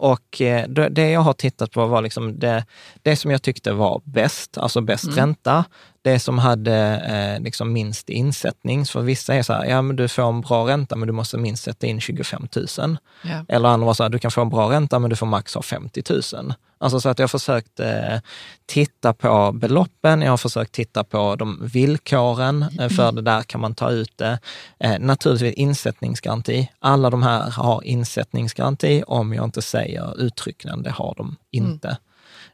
[0.00, 2.64] Och eh, det jag har tittat på var liksom det,
[3.02, 5.64] det som jag tyckte var bäst, alltså bäst ränta,
[6.02, 8.86] det som hade eh, liksom minst insättning.
[8.86, 11.38] För vissa är så här, ja men du får en bra ränta men du måste
[11.38, 12.96] minst sätta in 25 000.
[13.22, 13.44] Ja.
[13.48, 15.54] Eller andra var så här, du kan få en bra ränta men du får max
[15.54, 16.54] ha 50 000.
[16.78, 18.18] Alltså så att jag har försökt eh,
[18.66, 23.60] titta på beloppen, jag har försökt titta på de villkoren eh, för det där kan
[23.60, 24.38] man ta ut det.
[24.78, 26.70] Eh, naturligtvis insättningsgaranti.
[26.78, 31.96] Alla de här har insättningsgaranti om jag inte säger uttryckligen, det har de inte.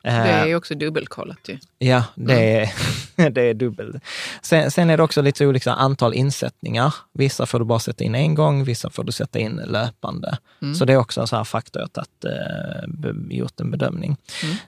[0.06, 1.58] Det Eh, är ju också dubbelkollat ju.
[1.78, 4.02] Ja, det är, det är dubbelt.
[4.42, 6.94] Sen, sen är det också lite olika antal insättningar.
[7.12, 10.38] Vissa får du bara sätta in en gång, vissa får du sätta in löpande.
[10.78, 12.24] Så det är också en sån här faktor att att
[12.88, 14.16] be- gjort en bedömning.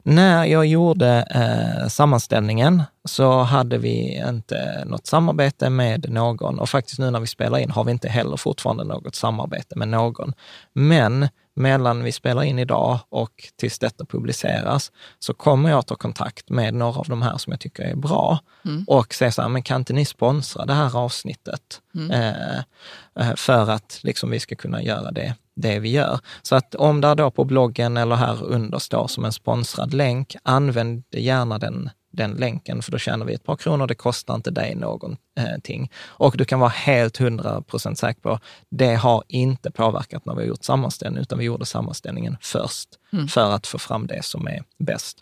[0.02, 6.98] När jag gjorde eh, sammanställningen så hade vi inte något samarbete med någon och faktiskt
[6.98, 10.32] nu när vi spelar in har vi inte heller fortfarande något samarbete med någon.
[10.72, 16.50] Men mellan vi spelar in idag och tills detta publiceras så kommer jag ta kontakt
[16.50, 18.40] med några av de här som jag tycker är bra
[18.86, 21.80] och säga så här, men kan inte ni sponsra det här avsnittet?
[22.10, 26.20] Eh, eh, för att liksom vi ska kunna göra det, det vi gör.
[26.42, 30.36] Så att om det då på bloggen eller här under står som en sponsrad länk,
[30.42, 33.86] använd gärna den den länken, för då tjänar vi ett par kronor.
[33.86, 35.90] Det kostar inte dig någonting.
[36.06, 38.38] Och du kan vara helt hundra procent säker på,
[38.70, 42.88] det har inte påverkat när vi har gjort sammanställningen, utan vi gjorde sammanställningen först
[43.30, 45.18] för att få fram det som är bäst.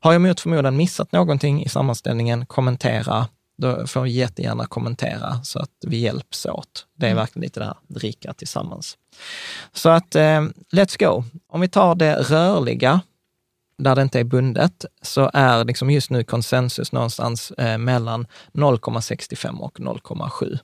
[0.00, 3.28] Har jag mot förmodan missat någonting i sammanställningen, kommentera.
[3.56, 6.86] Då får vi jättegärna kommentera så att vi hjälps åt.
[6.96, 8.96] Det är verkligen lite det här dricka tillsammans.
[9.72, 10.40] Så att eh,
[10.72, 11.24] let's go.
[11.48, 13.00] Om vi tar det rörliga,
[13.78, 19.58] där det inte är bundet, så är liksom just nu konsensus någonstans eh, mellan 0,65
[19.58, 20.58] och 0,7.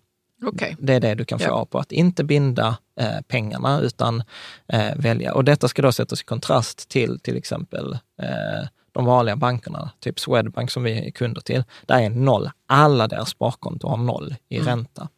[0.45, 0.77] Okej.
[0.79, 1.65] Det är det du kan få Ja.
[1.65, 4.23] på att inte binda eh, pengarna utan
[4.69, 5.35] eh, välja.
[5.35, 7.93] Och detta ska då sättas i kontrast till till exempel
[8.23, 11.65] eh, de vanliga bankerna, typ Swedbank som vi är kunder till.
[11.87, 12.51] Där är noll.
[12.67, 14.69] Alla deras sparkonto har noll i Mm.
[14.69, 15.09] ränta.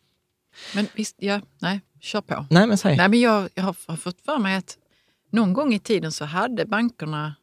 [0.75, 2.47] Men visst, ja, nej, kör på.
[2.51, 2.97] Nej, men säg.
[2.97, 4.77] Nej, men jag, jag har, har fått för mig att
[5.31, 7.35] någon gång i tiden så hade bankerna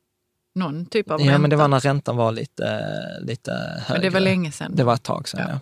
[0.60, 1.40] någon typ av ja, ränta.
[1.40, 2.84] men det var när räntan var lite,
[3.22, 3.94] lite högre.
[3.94, 4.72] Men det var länge sedan.
[4.76, 5.50] Det var ett tag sedan, ja.
[5.54, 5.60] Ja.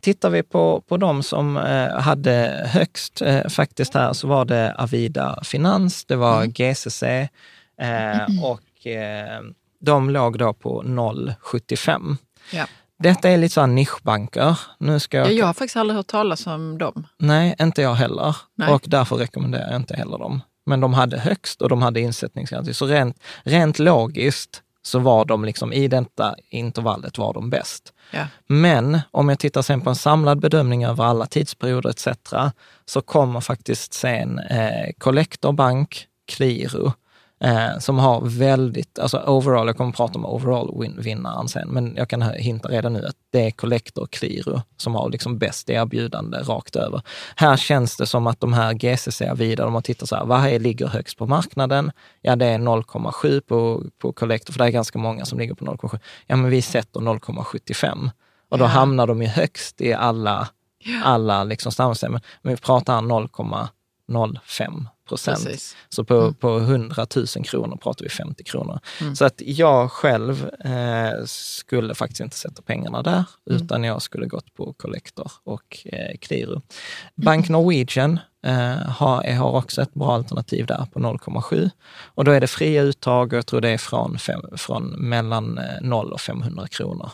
[0.00, 4.74] Tittar vi på, på de som eh, hade högst eh, faktiskt här så var det
[4.78, 6.52] Avida Finans, det var Mm.
[6.52, 9.40] GCC eh, och eh,
[9.80, 12.16] de låg då på 0,75.
[12.52, 12.66] Ja.
[12.98, 14.58] Detta är lite så här nischbanker.
[14.78, 15.26] Nu ska jag...
[15.26, 17.06] Ja, jag har faktiskt aldrig hört talas om dem.
[17.18, 18.36] Nej, inte jag heller.
[18.54, 18.72] Nej.
[18.72, 20.40] Och därför rekommenderar jag inte heller dem.
[20.70, 22.74] Men de hade högst och de hade insättningsgaranti.
[22.74, 27.92] Så rent, rent logiskt så var de liksom i detta intervallet var de bäst.
[28.10, 28.26] Ja.
[28.46, 32.08] Men om jag tittar sen på en samlad bedömning över alla tidsperioder etc.
[32.84, 36.92] så kommer faktiskt sen eh, Collector Bank, Qliro,
[37.44, 41.68] eh, som har väldigt, alltså overall, jag kommer att prata om overall win, vinnaren sen,
[41.68, 45.38] men jag kan hinta redan nu att det är Collector och Qliro som har liksom
[45.38, 47.02] bäst erbjudande rakt över.
[47.36, 50.46] Här känns det som att de här GCC vidare, de har tittat så här, vad
[50.46, 51.92] är, ligger högst på marknaden?
[52.22, 55.64] Ja, det är 0,7 på, på Collector, för det är ganska många som ligger på
[55.64, 55.98] 0,7.
[56.26, 58.10] Ja, men vi sätter 0,75.
[58.48, 58.68] Och då Ja.
[58.68, 60.48] hamnar de ju högst i alla,
[61.04, 62.20] alla liksom standardstämmer.
[62.42, 65.44] Men vi pratar här 0,05 procent.
[65.44, 65.76] Precis.
[65.88, 68.80] Så på, på 100 000 kronor pratar vi 50 kronor.
[69.00, 69.16] Mm.
[69.16, 73.62] Så att jag själv eh, skulle faktiskt inte sätta pengarna där, Mm.
[73.62, 76.62] utan jag skulle gått på Collector och eh, Qliro.
[77.14, 81.70] Bank Norwegian eh, har, har också ett bra alternativ där på 0,7.
[82.14, 85.58] Och då är det fria uttag och jag tror det är från, fem, från mellan
[85.58, 87.10] eh, 0 och 500 kronor.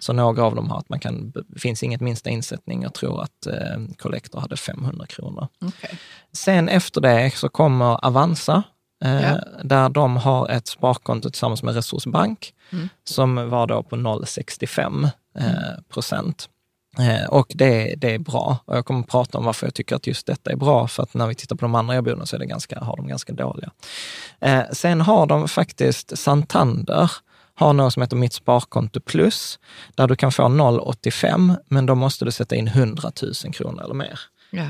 [0.00, 2.82] Så några av dem har att man kan, det finns inget minsta insättning.
[2.82, 5.48] Jag tror att eh, Collector hade 500 kronor.
[5.60, 5.98] Okej.
[6.32, 8.62] Sen efter det så kommer Avanza,
[9.04, 9.38] eh, Ja.
[9.62, 12.88] där de har ett sparkonto tillsammans med Resursbank, Mm.
[13.04, 15.04] som var då på 0,65
[15.38, 15.44] eh,
[15.92, 16.48] procent.
[16.98, 18.58] Eh, och det, det är bra.
[18.64, 21.02] Och jag kommer att prata om varför jag tycker att just detta är bra, för
[21.02, 23.32] att när vi tittar på de andra erbjudandena så är det ganska, har de ganska
[23.32, 23.70] dåliga.
[24.40, 27.10] Eh, sen har de faktiskt Santander,
[27.58, 29.58] har något som heter Mitt Sparkonto Plus,
[29.94, 33.12] där du kan få 0,85, men då måste du sätta in 100
[33.44, 34.20] 000 kronor eller mer.
[34.50, 34.66] Ja.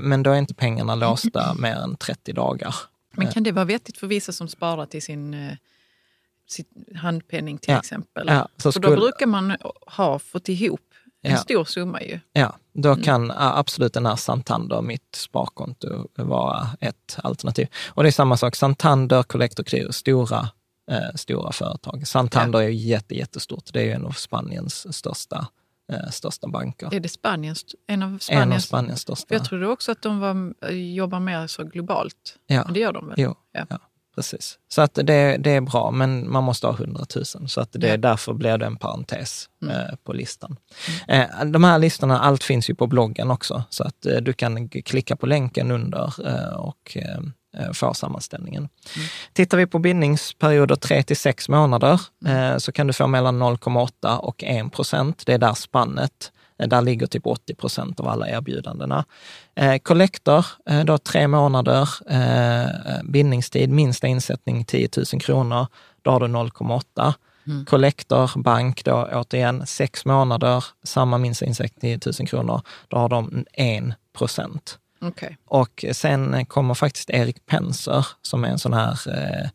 [0.00, 2.74] Men då är inte pengarna låsta mer än 30 dagar.
[3.16, 5.52] Men kan det vara vettigt för vissa som sparar till sin eh,
[6.48, 7.78] sitt handpenning till Ja.
[7.78, 8.26] exempel?
[8.28, 10.80] Ja, så för då skulle- brukar man ha fått ihop
[11.22, 11.36] en Ja.
[11.38, 12.20] stor summa ju.
[12.32, 17.68] Ja, då kan ja, absolut den här Santander, mitt sparkonto, vara ett alternativ.
[17.88, 20.48] Och det är samma sak, Santander, Collector Qliro, stora,
[20.90, 22.06] eh, stora företag.
[22.06, 23.64] Santander är ju jätte, jättestort.
[23.72, 25.46] Det är ju en av Spaniens största,
[25.92, 26.94] eh, största banker.
[26.94, 28.64] Är det Spaniens, en av En av Spaniens?
[28.64, 29.34] Spaniens största.
[29.34, 32.36] Jag trodde också att de var, eh, jobbar mer så globalt.
[32.46, 32.62] Ja.
[32.64, 33.14] Men det gör de väl?
[33.18, 33.66] Jo, Ja.
[33.70, 33.78] ja.
[34.14, 34.58] precis.
[34.68, 37.48] Så att det, det är bra, men man måste ha 100 000.
[37.48, 37.96] Så att det, Ja.
[37.96, 39.76] därför blir det en parentes Mm.
[39.76, 40.56] eh, på listan.
[41.08, 44.68] Eh, de här listorna, allt finns ju på bloggen också, så att eh, du kan
[44.68, 46.96] klicka på länken under eh, och
[47.58, 48.68] eh, eh, få sammanställningen.
[48.96, 49.08] Mm.
[49.32, 52.52] Tittar vi på bindningsperioder 3 till 6 månader Mm.
[52.52, 55.22] eh, så kan du få mellan 0,8 och 1 procent.
[55.26, 56.32] Det är där spannet.
[56.58, 59.04] Eh, Där ligger typ 80 procent av alla erbjudandena.
[59.82, 60.46] Collector,
[60.84, 61.88] då tre månader
[63.04, 65.66] bindningstid, minsta insättning 10 000 kronor.
[66.02, 67.14] Då har du 0,8.
[67.46, 67.64] Mm.
[67.66, 72.60] Collector Bank då återigen sex månader, samma minsta insättning 10 000 kronor.
[72.88, 73.84] Då har de 1
[74.18, 74.78] procent.
[75.02, 75.36] Okej.
[75.44, 79.48] Och sen kommer faktiskt Erik Penser som är en sån här eh,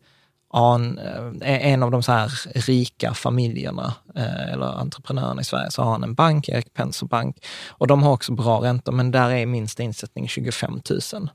[0.50, 0.98] an,
[1.42, 5.90] eh, en av de så här rika familjerna eh, eller entreprenörerna i Sverige, så har
[5.92, 7.44] han en bank, Erik Penser Bank.
[7.68, 10.80] Och de har också bra räntor, men där är minsta insättning 25
[11.12, 11.30] 000.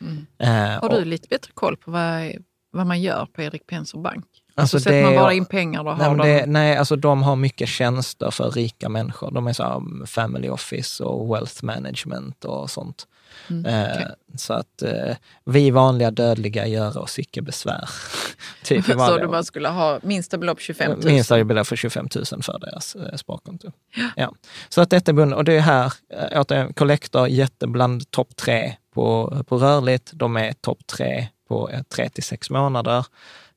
[0.00, 0.26] Mm.
[0.38, 2.32] Eh, Har du och- lite bättre koll på vad,
[2.70, 4.24] vad man gör på Erik Penser Bank?
[4.54, 7.36] Alltså, så sätter man bara in pengar och Nej, har det, nej, alltså de har
[7.36, 9.30] mycket tjänster för rika människor.
[9.30, 13.06] De är så family office och wealth management och sånt.
[13.50, 14.06] Mm, Eh, okej.
[14.36, 17.90] Så att eh, vi vanliga dödliga gör oss icke besvär.
[18.64, 21.04] typ Så du bara skulle ha minsta belopp 25 000?
[21.04, 23.72] Minsta belopp för 25 000 för deras eh, sparkonto.
[24.16, 24.32] Ja.
[24.68, 25.36] Så att detta är bundet.
[25.36, 25.92] Och det är här,
[26.32, 30.10] återigen, Collector jättebland topp tre på, på rörligt.
[30.12, 33.06] De är topp tre på eh, tre till sex månader.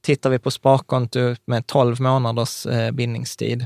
[0.01, 3.65] Tittar vi på sparkonto med 12 månaders bindningstid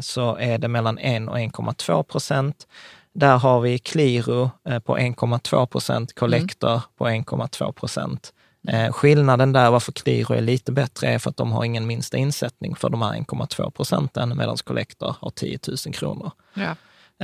[0.00, 2.66] så är det mellan 1 och 1,2 procent.
[3.14, 8.32] Där har vi Qliro eh, på 1,2 procent, Collector på 1,2 procent.
[8.68, 12.16] Eh, skillnaden där varför Qliro är lite bättre är för att de har ingen minsta
[12.16, 16.30] insättning för de här 1,2 procenten medan Collector har 10 000 kronor.
[16.54, 16.76] Ja.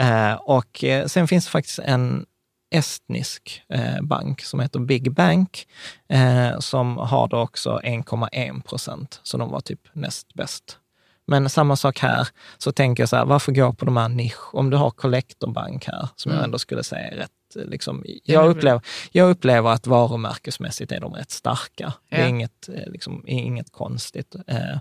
[0.03, 2.27] Eh, och sen finns det faktiskt en
[2.71, 5.67] estnisk eh, bank som heter Big Bank
[6.59, 10.79] som har då också 1,1 procent, så de var typ näst bäst.
[11.27, 14.55] Men samma sak här, så tänker jag så här, varför gå på de här nisch,
[14.55, 16.45] om du har Collector Bank här, som jag Mm.
[16.45, 18.81] ändå skulle säga är rätt, eh, liksom, Ja, jag, upplever,
[19.13, 21.93] jag upplever att varumärkesmässigt är de rätt starka.
[22.11, 22.27] Det är Ja.
[22.29, 24.35] inget, eh, liksom, inget konstigt.
[24.47, 24.79] Eh,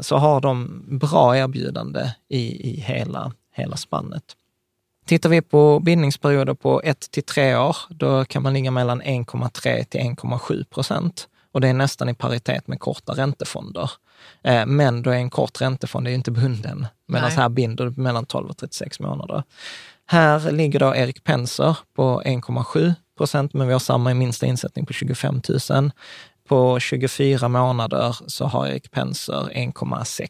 [0.00, 4.24] så har de bra erbjudande i, i hela, hela spannet.
[5.06, 9.84] Tittar vi på bindningsperioder på 1 till 3 år, då kan man ligga mellan 1,3
[9.84, 11.28] till 1,7 procent.
[11.52, 13.90] Och det är nästan i paritet med korta räntefonder.
[14.42, 18.26] Eh, men då är en kort räntefond är inte bunden, medan här binder du mellan
[18.26, 19.42] 12 och 36 månader.
[20.06, 24.92] Här ligger då Erik Penser på 1,7 procent, men vi har samma minsta insättning på
[24.92, 25.40] 25
[25.70, 25.90] 000.
[26.48, 30.28] På 24 månader så har Erik Penser 1,6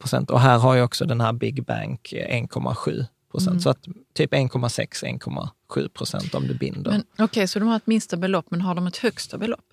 [0.00, 0.30] procent.
[0.30, 3.50] Och här har ju också den här Big Bank 1,7 procent.
[3.50, 3.60] Mm.
[3.60, 6.90] Så att typ 1,6-1,7 procent om du binder.
[6.90, 9.64] Okej, okay, så de har ett minsta belopp, men har de ett högsta belopp?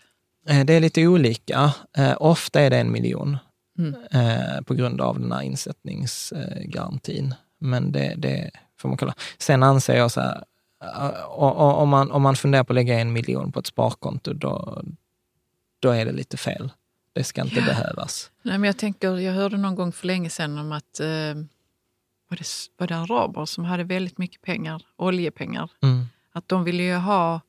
[0.49, 1.73] Eh, det är lite olika.
[1.97, 3.37] Eh, ofta är det en miljon
[3.77, 3.95] mm.
[4.11, 7.33] Eh, på grund av den här insättningsgarantin.
[7.59, 9.15] Men det, det får man kolla.
[9.37, 10.43] Sen anser jag så här,
[11.77, 14.81] om man, om man funderar på att lägga en miljon på ett sparkonto, då,
[15.79, 16.71] då är det lite fel.
[17.13, 17.65] Det ska inte ja.
[17.65, 18.31] behövas.
[18.41, 21.35] Nej, men jag, tänker, jag hörde någon gång för länge sedan om att eh,
[22.29, 25.69] var, det, var det araber som hade väldigt mycket pengar, oljepengar.
[25.83, 26.05] Mm.
[26.31, 27.41] Att de ville ju ha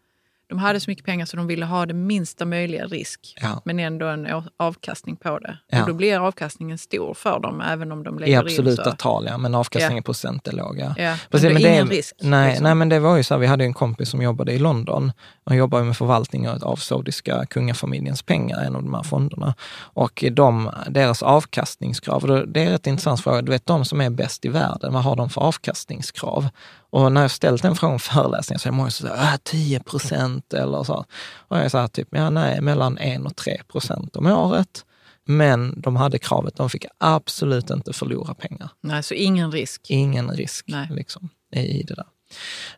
[0.48, 3.62] de hade så mycket pengar så de ville ha det minsta möjliga risk, ja.
[3.64, 5.58] men ändå en avkastning på det.
[5.68, 5.80] Ja.
[5.80, 9.26] Och då blir avkastningen stor för dem, även om de lägger I absoluta in tal,
[9.26, 10.02] ja, men avkastningen ja.
[10.02, 10.78] procent är låg.
[10.78, 10.94] Ja.
[10.98, 11.16] Ja.
[11.30, 12.14] Precis, men det är ingen det, risk.
[12.20, 12.64] Nej, liksom.
[12.64, 15.12] nej, men det var ju så här, vi hade en kompis som jobbade i London.
[15.44, 19.54] Han jobbade med förvaltning av saudiska kungafamiljens pengar, en av de här fonderna.
[19.78, 24.44] Och de, deras avkastningskrav, det är rätt intressant fråga, du vet de som är bäst
[24.44, 26.48] i världen, vad har de för avkastningskrav?
[26.96, 30.52] Och när jag ställt den frågan på föreläsningen så är många som säger 10 procent
[30.52, 31.04] eller så.
[31.48, 34.84] Och jag sa typ, ja nej, mellan 1 och 3 procent om året.
[35.24, 38.68] Men de hade kravet, de fick absolut inte förlora pengar.
[38.80, 39.90] Nej, så ingen risk?
[39.90, 40.88] Ingen risk nej.
[40.90, 42.06] Liksom, i det där.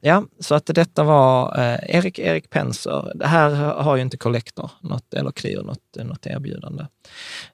[0.00, 3.12] Ja, så att detta var eh, Erik, Erik Penser.
[3.14, 3.50] Det här
[3.82, 6.86] har ju inte Collector något, eller Kryr något, något erbjudande.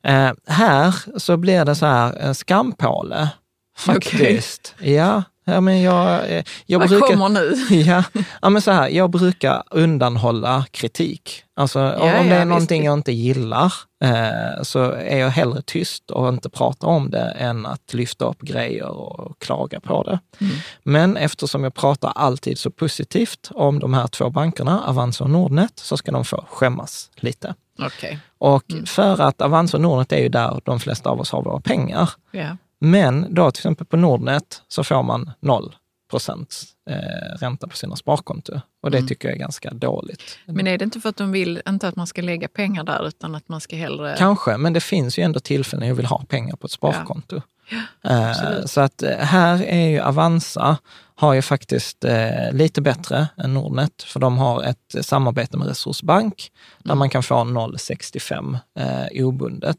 [0.03, 3.31] Eh, här så blir det så här, en skampåle
[3.77, 4.75] faktiskt.
[4.79, 4.93] Okay.
[4.93, 7.55] Ja, Ja, men jag, eh, jag Vad brukar, kommer nu?
[7.77, 8.05] Ja,
[8.43, 11.45] ja, men så här, jag brukar undanhålla kritik.
[11.57, 12.87] Alltså ja, om, det är någonting visst.
[12.87, 13.73] jag inte gillar
[14.05, 18.41] eh, så är jag hellre tyst och inte pratar om det än att lyfta upp
[18.41, 20.19] grejer och klaga på det.
[20.41, 20.57] Mm.
[20.83, 25.73] Men eftersom jag pratar alltid så positivt om de här två bankerna, Avanza och Nordnet,
[25.75, 27.55] så ska de få skämmas lite.
[27.87, 28.17] Okay.
[28.39, 28.87] Och mm.
[28.87, 32.11] för att Avanza och Nordnet är ju där de flesta av oss har våra pengar.
[32.33, 32.57] Yeah.
[32.85, 35.75] Men då till exempel på Nordnet så får man 0
[36.11, 38.61] procents eh, ränta på sina sparkonto.
[38.83, 39.09] Och det mm.
[39.09, 40.39] tycker jag är ganska dåligt.
[40.47, 43.09] Men är det inte för att de vill, inte att man ska lägga pengar där,
[43.09, 44.15] utan att man ska hellre...
[44.19, 47.37] Kanske, men det finns ju ändå tillfällen jag vill ha pengar på ett sparkonto.
[47.37, 47.81] Ja.
[48.03, 50.77] Ja, eh, så att eh, här är ju Avanza,
[51.15, 56.51] har ju faktiskt eh, lite bättre än Nordnet, för de har ett samarbete med Resursbank
[56.79, 56.99] där mm.
[56.99, 59.79] man kan få 0,65 eh, obundet.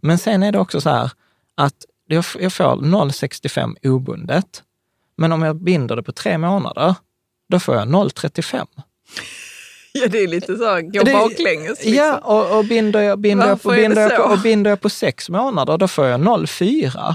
[0.00, 1.10] Men sen är det också så här
[1.56, 1.84] att
[2.14, 4.62] jag, får 0,65 obundet.
[5.16, 6.94] Men om jag binder det på tre månader,
[7.48, 8.66] då får jag 0,35.
[9.92, 11.84] Ja, det är lite så, gå baklänges.
[11.84, 11.94] Liksom.
[11.94, 14.90] Ja, och, och binder jag, binder jag på, binder jag på, och binder jag på
[14.90, 17.14] sex månader, då får jag 0,4.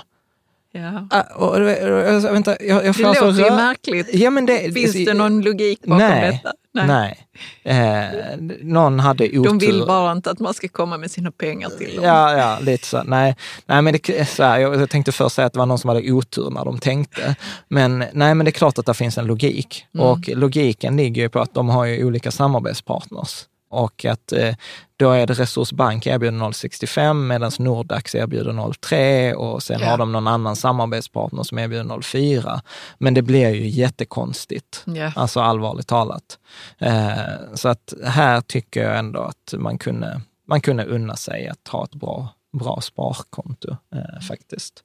[0.76, 1.20] Ja.
[1.20, 4.14] Uh, och, och, och, vänta, jag, jag det låter ju märkligt.
[4.14, 6.54] Ja, men det, Finns det någon logik bakom nej, detta?
[6.72, 7.26] Nej.
[7.64, 7.78] nej.
[7.78, 9.44] Eh, någon hade otur.
[9.44, 12.06] De vill bara inte att man ska komma med sina pengar till dem.
[12.06, 13.04] Ja, ja lite så.
[13.04, 15.88] Nej, nej men det, så här, jag tänkte först säga att det var någon som
[15.88, 17.36] hade otur när de tänkte.
[17.68, 19.86] Men nej, men det är klart att det finns en logik.
[19.94, 20.08] Mm.
[20.08, 24.56] Och logiken ligger ju på att de har ju olika samarbetspartners och att eh,
[24.98, 29.90] då är det Resursbank erbjuder 0,65 medan Nordax erbjuder 0,3 och sen ja.
[29.90, 32.60] har de någon annan samarbetspartner som erbjuder 0,4.
[32.98, 35.12] Men det blir ju jättekonstigt, ja.
[35.16, 36.40] alltså allvarligt talat.
[36.78, 41.68] Eh, så att här tycker jag ändå att man kunde, man kunde unna sig att
[41.68, 44.84] ha ett bra, bra sparkonto eh, faktiskt.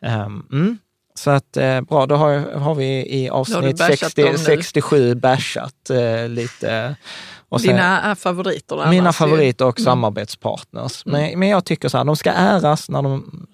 [0.00, 0.24] Mm.
[0.24, 0.78] Um, mm.
[1.14, 6.96] Så att eh, bra, då har, har vi i avsnitt 60, 67 bashat eh, lite
[7.52, 8.76] och sen, Dina favoriter?
[8.76, 9.84] Där mina favoriter och mm.
[9.84, 11.06] samarbetspartners.
[11.06, 11.20] Mm.
[11.20, 13.46] Men, men jag tycker så här, de ska äras när de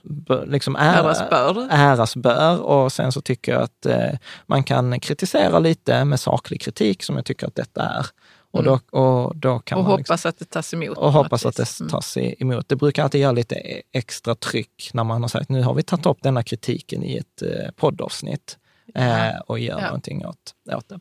[0.46, 1.68] liksom ära, äras, bör.
[1.70, 2.61] äras bör.
[2.61, 7.16] Och sen så tycker jag att eh, man kan kritisera lite med saklig kritik som
[7.16, 8.07] jag tycker att detta är.
[8.51, 9.05] Och, då, mm.
[9.05, 10.99] och, då kan och man hoppas liksom, att det tas emot.
[10.99, 11.90] Och hoppas att det mm.
[11.90, 12.68] tas emot.
[12.68, 16.07] Det brukar alltid göra lite extra tryck när man har sagt nu har vi tagit
[16.07, 18.59] upp denna kritiken i ett eh, poddavsnitt
[18.94, 19.86] eh, och gör ja.
[19.86, 21.01] någonting åt, åt det.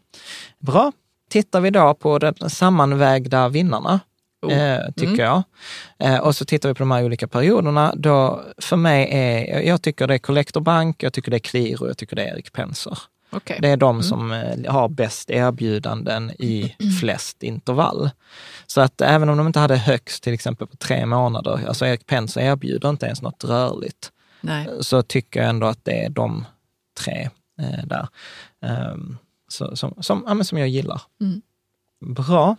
[0.59, 0.91] Bra,
[1.29, 3.99] Tittar vi då på de sammanvägda vinnarna,
[4.41, 4.53] oh.
[4.53, 5.25] eh, tycker mm.
[5.25, 5.43] jag,
[5.99, 9.81] eh, och så tittar vi på de här olika perioderna, då för mig är, jag
[9.81, 12.53] tycker det är Collector Bank, jag tycker det är Qliro, jag tycker det är Erik
[12.53, 12.97] Penser.
[13.31, 13.59] Okay.
[13.59, 14.03] Det är de mm.
[14.03, 18.09] som eh, har bäst erbjudanden i flest intervall.
[18.67, 22.05] Så att även om de inte hade högst till exempel på tre månader, alltså Erik
[22.05, 24.11] Penser erbjuder inte ens något rörligt,
[24.41, 24.67] Nej.
[24.79, 26.45] så tycker jag ändå att det är de
[26.99, 27.29] tre
[27.61, 28.07] eh, där.
[28.91, 29.17] Um,
[29.47, 31.01] så, som, som, ja, som jag gillar.
[31.21, 31.41] Mm.
[32.15, 32.55] Bra.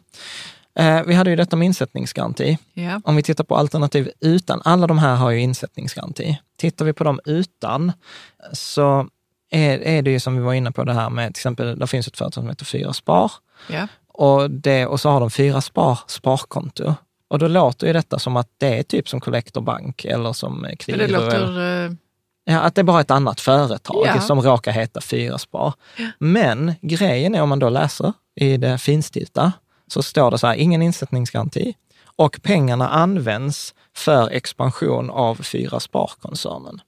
[0.79, 2.59] Eh, vi hade ju detta med insättningsgaranti.
[2.73, 3.01] Ja.
[3.05, 6.39] Om vi tittar på alternativ utan, alla de här har ju insättningsgaranti.
[6.57, 7.93] Tittar vi på dem utan
[8.53, 9.09] så
[9.51, 11.87] är, är det ju som vi var inne på det här med, till exempel, det
[11.87, 13.33] finns ett företag som heter Fyra Spar
[13.69, 13.89] Ja.
[14.09, 16.95] och, det, och så har de Fyra Spar sparkonto.
[17.29, 20.61] Och då låter ju detta som att det är typ som Collector Bank eller som
[20.61, 20.99] Men Qliro.
[20.99, 21.97] det eller- låter...
[22.51, 24.21] Ja, att det är bara ett annat företag Ja.
[24.21, 25.75] som råkar heta Fyraspar.
[26.19, 29.53] Men grejen är om man då läser i det finstilta
[29.87, 31.75] så står det så här, ingen insättningsgaranti
[32.17, 36.81] och pengarna används för expansion av Fyraspar-koncernen.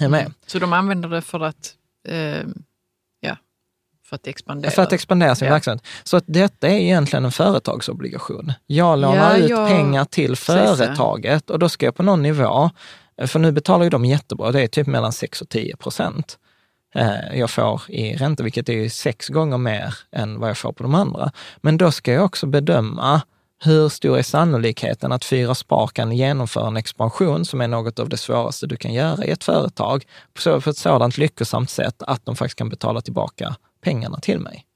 [0.00, 0.32] Är med?
[0.46, 1.74] Så de använder det för att,
[2.08, 2.42] eh,
[3.20, 3.36] ja,
[4.08, 4.70] för att expandera?
[4.70, 5.54] För att expandera sin Ja.
[5.54, 5.84] verksamhet.
[6.04, 8.52] Så att detta är egentligen en företagsobligation.
[8.66, 10.36] Jag lånar Ja, ut jag- pengar till ja.
[10.36, 12.70] företaget och då ska jag på någon nivå,
[13.24, 16.38] för nu betalar ju de jättebra, det är typ mellan 6 och 10 procent
[16.94, 20.82] eh, jag får i ränta, vilket är sex gånger mer än vad jag får på
[20.82, 21.32] de andra.
[21.60, 23.22] Men då ska jag också bedöma
[23.64, 28.08] hur stor är sannolikheten att Fyra Spar kan genomföra en expansion som är något av
[28.08, 30.04] det svåraste du kan göra i ett företag
[30.44, 34.66] på ett sådant lyckosamt sätt att de faktiskt kan betala tillbaka pengarna till mig.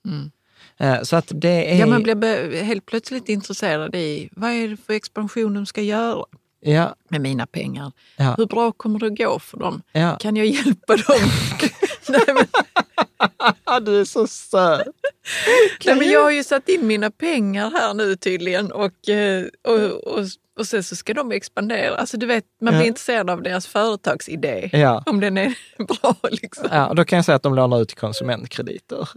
[0.78, 1.78] Eh, Så att det är...
[1.78, 6.24] Ja, man blir helt plötsligt intresserad i vad är det för expansion de ska göra
[6.60, 7.92] ja, med mina pengar.
[8.16, 8.34] Ja.
[8.38, 9.82] Hur bra kommer det att gå för dem?
[9.92, 10.16] ja.
[10.20, 11.30] Kan jag hjälpa dem?
[12.08, 14.86] nej, men, du är så söt.
[15.86, 19.78] nej, men jag har ju satt in mina pengar här nu tydligen och, eh, och,
[19.90, 20.24] och,
[20.58, 21.96] och sen så ska de expandera.
[21.96, 22.86] Alltså du vet, man blir Ja.
[22.88, 24.70] intresserad av deras företagsidé.
[24.72, 25.02] Ja.
[25.06, 26.68] Om den är bra liksom.
[26.70, 29.08] Ja, då kan jag säga att de lånar ut till konsumentkrediter,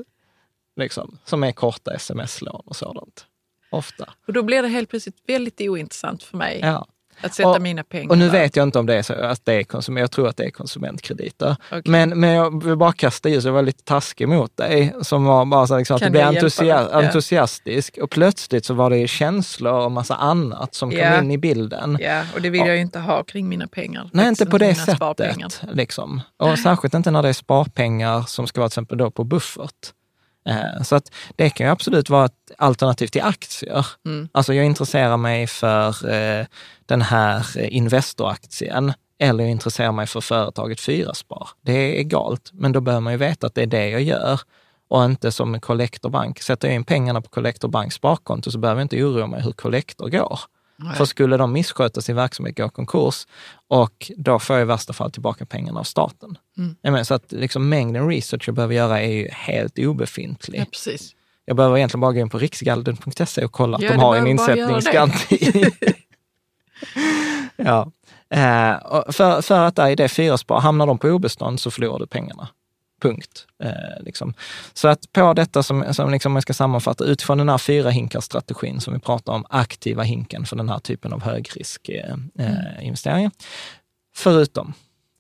[0.76, 3.26] liksom, som är korta sms-lån och sådant.
[3.72, 4.14] Ofta.
[4.28, 6.88] Och då blir det helt plötsligt väldigt ointressant för mig Ja.
[7.22, 9.46] Att sätta Och- mina pengar Och nu vet jag inte om det är så att
[9.46, 11.56] det är konsument, jag tror att det är konsumentkrediter.
[11.72, 11.82] Okej.
[11.86, 15.46] Men, men jag vill bara kasta ljus, jag var lite taskig mot dig, som var
[15.46, 16.90] bara så liksom, att du blev jag hjälpa entusia- dig?
[16.92, 17.02] Ja.
[17.04, 21.20] entusiastisk och plötsligt så var det känslor och massa annat som kom Ja.
[21.22, 21.98] in i bilden.
[22.02, 24.10] Ja, och det vill jag ju inte ha kring mina pengar.
[24.14, 25.62] Nej, inte Växeln på det sättet.
[25.74, 26.22] Liksom.
[26.40, 29.72] Och särskilt inte när det är sparpengar som ska vara till exempel då på buffert.
[30.46, 33.86] Eh, Så att det kan ju absolut vara ett alternativ till aktier.
[34.06, 34.30] Mm.
[34.32, 36.46] Alltså jag intresserar mig för eh,
[36.86, 41.50] den här Investoraktien eller jag intresserar mig för företaget Fyraspar.
[41.62, 44.40] Det är egalt, men då behöver man ju veta att det är det jag gör
[44.90, 46.42] och inte som en Collector Bank.
[46.42, 49.52] Sätter jag in pengarna på Collector Banks sparkonto så behöver jag inte oroa mig hur
[49.52, 50.40] Collector går.
[50.76, 50.96] Nej.
[50.96, 53.28] För skulle de missköta sin verksamhet, gå konkurs,
[53.68, 56.38] och då får jag i värsta fall tillbaka pengarna av staten.
[56.58, 56.76] Mm.
[56.82, 60.60] Menar, så att liksom mängden research jag behöver göra är ju helt obefintlig.
[60.60, 61.16] Ja, precis.
[61.46, 64.16] Jag behöver egentligen bara gå in på riksgalden.se och kolla att Ja, de du har
[64.16, 65.64] en insättningsgaranti.
[67.56, 67.92] ja.
[68.30, 72.08] Eh, för, för att där i det fyraspar, hamnar de på obestånd så förlorar du
[72.08, 72.48] pengarna.
[73.04, 73.48] Punkt.
[73.64, 73.72] Eh,
[74.04, 74.34] liksom.
[74.74, 78.80] Så att på detta som, som liksom jag ska sammanfatta, utifrån den här fyra hinkar-strategin
[78.82, 83.32] som vi pratar om, aktiva hinken för den här typen av högrisk eh, eh, investeringar.
[84.16, 84.74] Förutom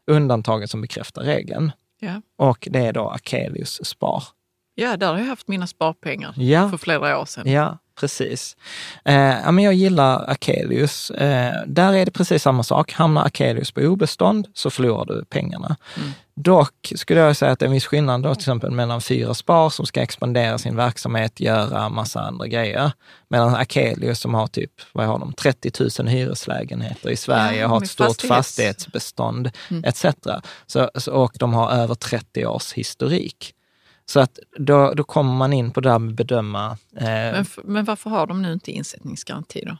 [0.07, 1.71] undantaget som bekräftar regeln.
[1.99, 2.21] Ja.
[2.37, 4.23] Och det är då Akelius Spar.
[4.75, 6.69] ja, där har jag haft mina sparpengar Ja.
[6.69, 7.51] för flera år sedan.
[7.51, 8.55] Ja, precis.
[9.05, 11.11] Eh, ja, men jag gillar Akelius.
[11.11, 12.91] Eh, där är det precis samma sak.
[12.93, 15.75] Hamnar Akelius på obestånd så förlorar du pengarna.
[16.35, 19.33] Dock skulle jag säga att det är en viss skillnad då, till exempel mellan Fyra
[19.33, 22.91] Spar som ska expandera sin verksamhet, göra massa andra grejer,
[23.29, 27.77] medan Akelius som har typ, vad har de, 30 000 hyreslägenheter i Sverige, Ja, har
[27.81, 29.51] ett stort fastighets- fastighetsbestånd
[29.83, 30.05] etc.
[30.67, 33.53] Så, så, och de har över 30 års historik.
[34.05, 37.85] Så att då, då kommer man in på det här med bedöma eh, Men, men
[37.85, 39.77] varför har de nu inte insättningsgaranti då?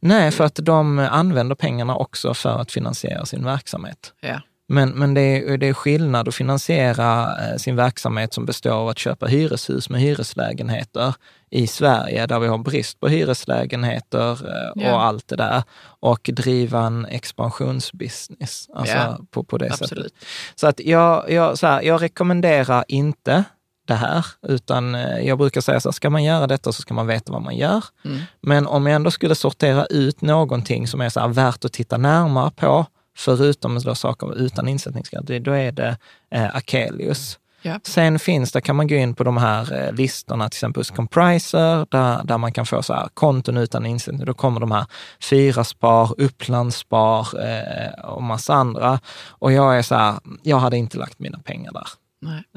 [0.00, 4.14] Nej, för att de använder pengarna också för att finansiera sin verksamhet.
[4.20, 4.40] Ja.
[4.68, 8.88] Men, men det, är, det är skillnad att finansiera eh, sin verksamhet som består av
[8.88, 11.14] att köpa hyreshus med hyreslägenheter
[11.50, 15.62] i Sverige, där vi har brist på hyreslägenheter eh, och allt det där,
[16.00, 19.82] och driva en expansionsbusiness alltså Ja, på, på det sättet.
[19.82, 20.14] Absolut.
[20.54, 23.44] Så att jag, jag, så här, jag rekommenderar inte
[23.86, 26.94] det här, utan eh, jag brukar säga så här, ska man göra detta så ska
[26.94, 27.84] man veta vad man gör.
[28.04, 28.20] Mm.
[28.40, 32.50] Men om jag ändå skulle sortera ut någonting som är så värt att titta närmare
[32.50, 32.86] på,
[33.16, 35.96] förutom då saker utan insättningsgaranti, då är det
[36.30, 37.38] eh, Akelius.
[37.62, 37.80] Ja.
[37.82, 40.90] Sen finns det, kan man gå in på de här eh, listorna, till exempel hos
[40.90, 44.26] Compriser, där, där man kan få så här konton utan insättning.
[44.26, 44.86] Då kommer de här
[45.20, 49.00] Fyraspar, Upplandsspar eh, och massa andra.
[49.28, 51.88] Och jag är så här, jag hade inte lagt mina pengar där.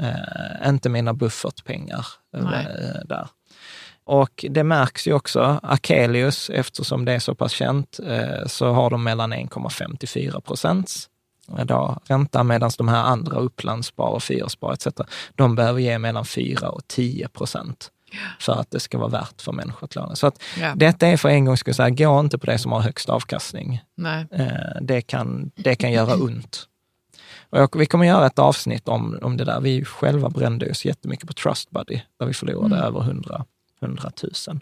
[0.01, 2.05] Eh, inte mina buffertpengar
[2.37, 2.41] eh,
[3.05, 3.27] där.
[4.05, 8.89] Och det märks ju också, Akelius, eftersom det är så pass känt, eh, så har
[8.89, 11.09] de mellan 1,5 till 4 procents
[11.47, 14.87] då, ränta medan de här andra Upplandsspar och Fyraspar etc.
[15.35, 17.91] De behöver ge mellan 4 och 10 procent
[18.39, 20.15] för att det ska vara värt för människor att låna.
[20.15, 20.73] Så att Ja.
[20.75, 23.81] detta är för en gång skulle säga, gå inte på det som har högst avkastning.
[23.97, 24.25] Nej.
[24.31, 26.67] Eh, det, kan, det kan göra ont.
[27.49, 29.61] Och jag, vi kommer göra ett avsnitt om, om det där.
[29.61, 33.45] Vi själva brände oss jättemycket på Trustbuddy, där vi förlorade över 100,
[33.81, 34.11] 100
[34.47, 34.59] 000.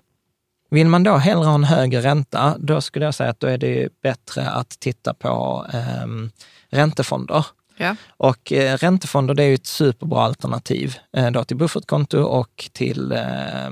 [0.70, 3.58] Vill man då hellre ha en högre ränta, då skulle jag säga att då är
[3.58, 6.32] det bättre att titta på ehm,
[6.70, 7.46] räntefonder.
[7.78, 7.96] Ja.
[8.18, 13.12] Och eh, räntefonder det är ju ett superbra alternativ eh, då till buffertkonto och till
[13.12, 13.70] eh,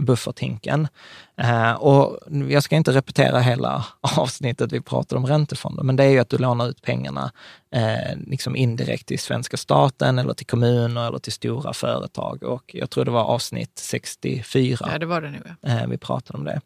[0.00, 0.88] bufferthinken.
[1.38, 2.18] Eh, och
[2.48, 3.84] jag ska inte repetera hela
[4.16, 7.32] avsnittet vi pratade om räntefonder, men det är ju att du lånar ut pengarna
[7.74, 12.42] eh, liksom indirekt till svenska staten eller till kommuner eller till stora företag.
[12.42, 15.34] Och jag tror det var avsnitt 64 ja, det var det.
[15.60, 15.68] Ja.
[15.68, 16.60] Eh, vi pratade om det.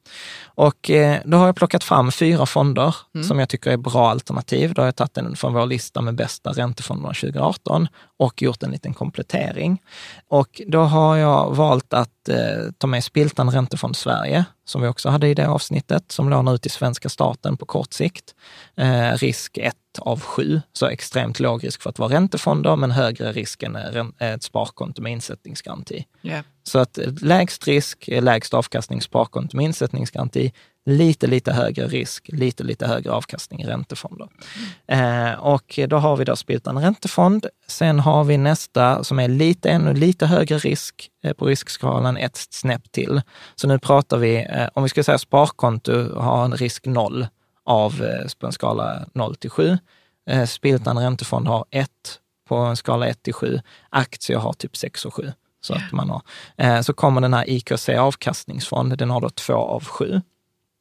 [0.45, 2.97] Och eh, då har jag plockat fram fyra fonder
[3.29, 4.75] som jag tycker är bra alternativ.
[4.75, 8.71] Då har jag tagit den från vår lista med bästa räntefonderna 2018 och gjort en
[8.71, 9.83] liten komplettering.
[10.29, 12.37] Och då har jag valt att eh,
[12.79, 16.63] ta med Spiltan Räntefond Sverige, som vi också hade i det avsnittet, som lånar ut
[16.63, 18.35] till svenska staten på kort sikt.
[18.77, 23.33] Eh, risk 1 av 7, så extremt låg risk för att vara räntefonder, men högre
[23.33, 26.07] risk än eh, ett sparkonto med insättningsgaranti.
[26.21, 26.43] Ja.
[26.63, 30.53] Så att eh, lägst risk, eh, lägst avkastning sparkonto med insättningsgaranti,
[30.85, 34.29] lite, lite högre risk, lite, lite högre avkastning i räntefonder.
[34.87, 37.47] Eh, och då har vi då Spiltan räntefond.
[37.67, 42.37] Sen har vi nästa som är lite, ännu lite högre risk eh, på riskskalan, ett
[42.37, 43.23] snäpp till.
[43.55, 47.27] Så nu pratar vi, eh, om vi ska säga sparkonto har en risk noll
[47.65, 49.79] av eh, på en skala 0 till 7.
[50.31, 51.89] Eh, Spiltan räntefond har 1
[52.49, 53.61] på en skala 1 till 7.
[53.91, 55.33] Aktier har typ 6 och 7.
[55.61, 56.23] Så, att man har.
[56.57, 60.21] Eh, så kommer den här IKC avkastningsfond, den har då 2 av 7.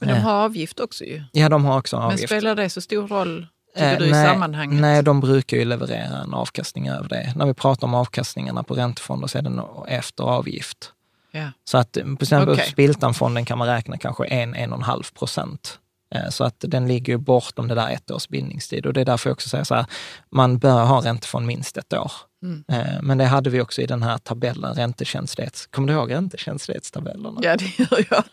[0.06, 0.20] Men de Eh.
[0.24, 1.22] har avgift också ju.
[1.32, 2.28] Ja, de har också en Men avgift.
[2.28, 4.80] spelar det så stor roll, tycker Eh, du, i nej, sammanhanget?
[4.80, 7.32] Nej, de brukar ju leverera en avkastning över det.
[7.36, 10.92] När vi pratar om avkastningarna på räntefonder så är det efter avgift.
[11.30, 11.48] Ja.
[11.64, 12.66] Så att eh, på exempel Okej.
[12.70, 15.78] Spiltanfonden kan man räkna kanske en, en och en halv procent.
[16.14, 18.86] Eh, Så att den ligger ju bortom det där ett års bindningstid.
[18.86, 19.86] Och det är därför jag också säger så här,
[20.30, 22.12] man bör ha räntefond minst ett år.
[22.42, 22.64] Mm.
[22.68, 25.66] Eh, Men det hade vi också i den här tabellen, räntekänslighets...
[25.66, 27.40] Kommer du ihåg räntekänslighetstabellerna?
[27.42, 28.24] ja, det gör jag.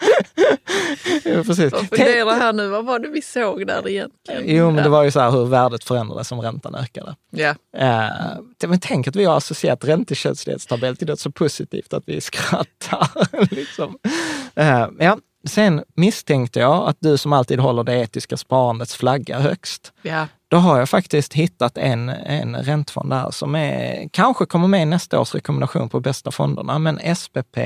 [1.24, 1.72] Ja, precis.
[1.72, 4.42] Jag funderar här nu, vad var det vi såg där egentligen?
[4.46, 7.16] Jo, men det var ju så här hur värdet förändrades om räntan ökade.
[7.30, 12.20] Ja, Eh, men tänk att vi har associerat räntekänslighetstabell till något så positivt att vi
[12.20, 13.08] skrattar.
[13.54, 13.98] liksom.
[14.54, 15.18] Eh, ja.
[15.48, 19.92] Sen misstänkte jag att du som alltid håller det etiska sparandets flagga högst.
[20.02, 20.26] ja.
[20.50, 24.84] Då har jag faktiskt hittat en, en räntefond där som är, kanske kommer med i
[24.84, 27.58] nästa års rekommendation på bästa fonderna, men SPP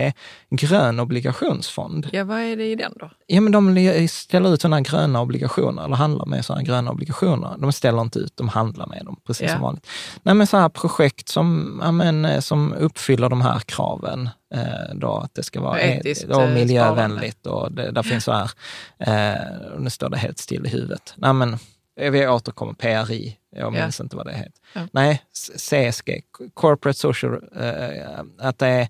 [0.50, 2.08] grön obligationsfond.
[2.12, 3.10] ja, vad är det i den då?
[3.26, 7.54] Ja, men de ställer ut sådana gröna obligationer, eller handlar med sådana gröna obligationer.
[7.58, 9.52] De ställer inte ut, de handlar med dem, precis Ja.
[9.52, 9.86] som vanligt.
[10.22, 14.28] Nej, men så här projekt som, ja, men, eh, som uppfyller de här kraven.
[14.54, 18.32] Eh, då att det ska vara etiskt, och eh, miljövänligt och det, där finns så
[18.32, 18.50] här,
[18.98, 21.14] eh, nu står det helt still i huvudet.
[21.16, 21.58] Nej, men
[21.96, 23.82] vi återkommer, PRI, jag Ja.
[23.82, 24.52] minns inte vad det heter.
[24.72, 24.80] Ja.
[24.92, 25.22] Nej,
[25.58, 26.22] CSG,
[26.54, 28.88] Corporate Social, eh, att det är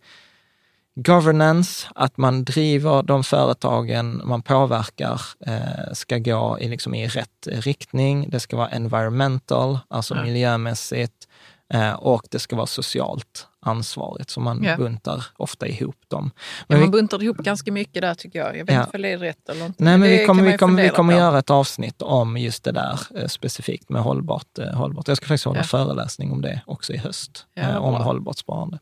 [0.97, 7.47] governance, att man driver de företagen man påverkar eh, ska gå i, liksom, i rätt
[7.47, 8.31] riktning.
[8.31, 10.23] Det ska vara environmental, alltså Ja.
[10.23, 11.29] miljömässigt,
[11.75, 14.77] eh, och det ska vara socialt ansvarigt, så man Ja.
[14.77, 16.31] buntar ofta ihop dem.
[16.35, 18.57] Ja, Men man vi, buntar ihop ganska mycket där tycker jag.
[18.59, 18.81] Jag vet Ja.
[18.85, 19.85] inte om det är rätt eller inte.
[19.85, 22.73] nej, men vi kommer, man vi kommer, vi kommer göra ett avsnitt om just det
[22.73, 25.09] där eh, specifikt med hållbart, eh, hållbart.
[25.09, 25.65] Jag ska faktiskt hålla Ja.
[25.65, 28.79] föreläsning om det också i höst, Ja, eh, om hållbart sparande.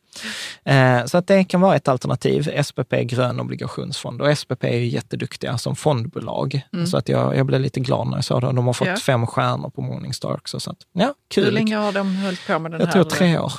[0.65, 2.63] Eh, så att det kan vara ett alternativ.
[2.65, 6.63] SPP grön obligationsfond och SPP är ju jätteduktiga som fondbolag.
[6.87, 8.47] Så att jag, jag blev lite glad när jag såg det.
[8.53, 8.95] De har fått Mm.
[8.95, 9.01] Ja.
[9.01, 10.61] fem stjärnor på Morningstar också.
[10.61, 11.45] Så att, ja, kul.
[11.45, 13.53] Hur länge har de hållit på med den jag här tror tre år.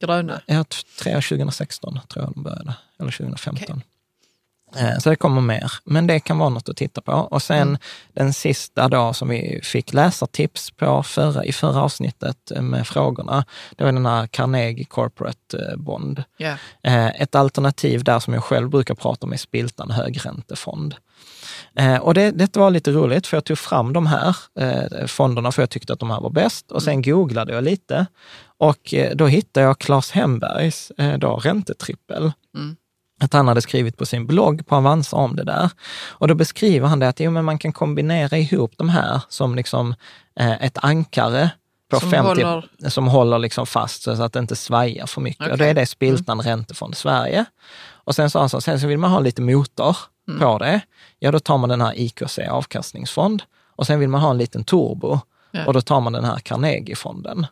[0.00, 0.40] Gröna?
[0.46, 0.64] Ja,
[1.02, 3.82] tre år 2016 tror jag de började, eller 2015.
[4.76, 7.12] Eh, Så det kommer mer, men det kan vara något att titta på.
[7.12, 7.78] Och sen Mm.
[8.12, 13.44] den sista då som vi fick läsartips på förra, i förra avsnittet eh, med frågorna,
[13.76, 16.24] det var den här Carnegie Corporate eh, Bond.
[16.82, 20.94] Eh, Ett alternativ där som jag själv brukar prata om är Spiltan högräntefond.
[21.76, 25.52] Eh, Och det, detta var lite roligt, för jag tog fram de här eh, fonderna
[25.52, 26.72] för jag tyckte att de här var bäst.
[26.72, 28.06] Och sen googlade jag lite
[28.58, 32.32] och eh, då hittade jag Claes Hembergs eh, då, räntetrippel.
[32.56, 32.76] Mm.
[33.20, 35.70] Att han hade skrivit på sin blogg på Avanza om det där.
[36.08, 39.54] Och då beskriver han det att jo, men man kan kombinera ihop de här som
[39.54, 39.94] liksom
[40.40, 41.50] eh, ett ankare
[41.90, 45.50] på Som 50, håller- som håller liksom fast så att det inte svajar för mycket.
[45.50, 47.44] Och då är det Spiltan Räntefond Sverige.
[47.90, 49.96] Och sen sa han så, sen så vill man ha lite motor
[50.40, 50.80] på det.
[51.18, 53.42] Ja, då tar man den här IKC avkastningsfond.
[53.76, 55.18] Och sen vill man ha en liten turbo.
[55.50, 55.66] Ja.
[55.66, 57.46] Och då tar man den här Carnegie-fonden.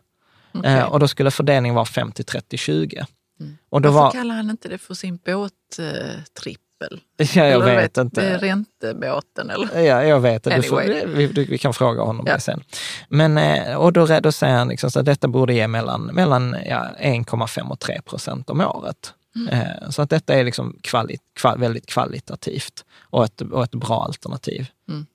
[0.65, 3.05] Eh, och då skulle fördelningen vara 50, 30, 20.
[3.39, 3.57] Mm.
[3.69, 6.61] Och då Varför var, kallar han inte det för sin båttrippel?
[7.17, 8.37] ja, jag Eller vet inte.
[8.37, 9.79] Räntebåten eller?
[9.81, 10.61] Ja, jag vet det.
[10.61, 11.27] Får, Anyway.
[11.27, 12.33] vi, vi kan fråga honom Ja.
[12.33, 12.63] det sen.
[13.09, 16.55] Men, eh, och då, då säger han liksom så att detta borde ge mellan, mellan
[16.65, 19.13] ja, 1,5 och 3 procent om året.
[19.35, 19.47] Mm.
[19.47, 24.03] Eh, Så att detta är liksom kvali, kval, väldigt kvalitativt och ett, och ett bra
[24.03, 25.05] alternativ Mm.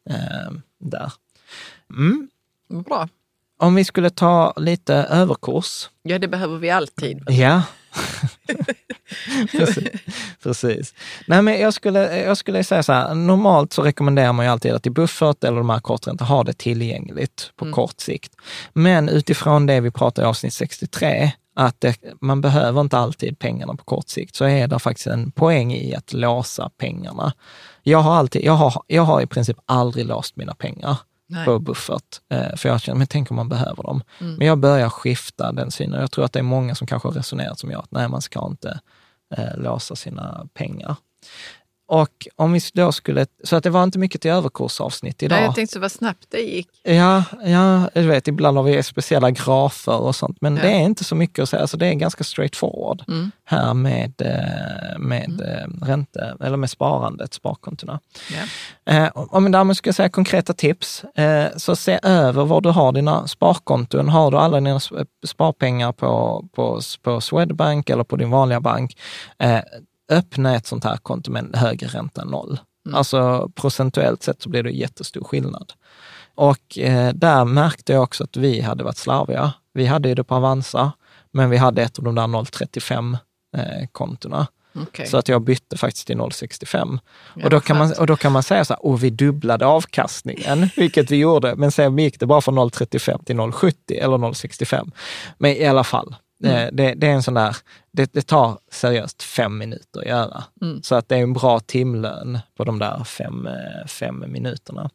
[0.81, 1.13] där.
[1.91, 2.29] Mm.
[2.85, 3.09] Bra.
[3.63, 5.91] Om vi skulle ta lite överkurs.
[6.03, 7.23] Ja, det behöver vi alltid.
[7.27, 7.63] Ja.
[9.53, 9.89] precis,
[10.43, 10.95] precis.
[11.27, 14.73] Nej, men jag, skulle, jag skulle säga så här, normalt så rekommenderar man ju alltid
[14.73, 18.35] att i buffert eller de här korträntorna ha det tillgängligt på kort sikt.
[18.73, 23.75] Men utifrån det vi pratade i avsnitt 63, att det, man behöver inte alltid pengarna
[23.75, 27.33] på kort sikt, så är det faktiskt en poäng i att låsa pengarna.
[27.83, 30.97] Jag har, alltid, jag har, jag har i princip aldrig låst mina pengar
[31.33, 31.45] Nej.
[31.45, 32.21] på buffert.
[32.31, 34.03] Eh, För jag känner, men tänk om man behöver dem.
[34.21, 34.35] Mm.
[34.35, 36.01] Men jag börjar skifta den synen.
[36.01, 38.23] Jag tror att det är många som kanske har resonerat som jag, att nej, man
[38.23, 38.81] ska inte
[39.37, 40.97] eh, låsa sina pengar.
[41.95, 45.37] Och om vi då skulle, så att det var inte mycket till överkursavsnitt idag.
[45.37, 46.69] Nej, jag tänkte så vad snabbt det gick.
[46.83, 50.63] Ja, ja, du vet, ibland har vi speciella grafer och sånt, men Ja.
[50.63, 51.61] det är inte så mycket att säga.
[51.61, 53.31] Alltså, det är ganska straightforward Mm.
[53.45, 58.01] här med, eh, med eh, ränte, eller med sparandet, sparkontona.
[58.87, 58.93] Ja.
[58.95, 62.93] Eh, om jag därmed ska säga konkreta tips, eh, så se över var du har
[62.93, 64.09] dina sparkonton.
[64.09, 68.99] Har du alla dina sp- sparpengar på, på, på Swedbank eller på din vanliga bank,
[69.39, 69.59] eh,
[70.09, 72.61] öppna ett sånt här konto med en högre ränta än noll.
[72.93, 75.73] Alltså procentuellt sett så blir det jättestor skillnad.
[76.35, 79.53] Och eh, där märkte jag också att vi hade varit slarviga.
[79.75, 80.93] Vi hade ju det på Avanza,
[81.31, 83.17] men vi hade ett av de där 0,35
[83.57, 84.47] eh, kontona.
[84.75, 85.07] Okej.
[85.07, 86.99] Så att jag bytte faktiskt till 0,65.
[87.35, 89.67] Ja, och, då kan man, och då kan man säga så här, och vi dubblade
[89.67, 94.91] avkastningen, vilket vi gjorde, men sen gick det bara från 0,35 till 0,70 eller 0,65.
[95.39, 96.15] Men i alla fall,
[96.49, 96.77] Mm.
[96.77, 97.57] det, det är en sån där,
[97.93, 100.45] det, det tar seriöst fem minuter att göra.
[100.63, 100.83] Mm.
[100.83, 104.91] Så att det är en bra timlön på de där fem, eh, fem minuterna.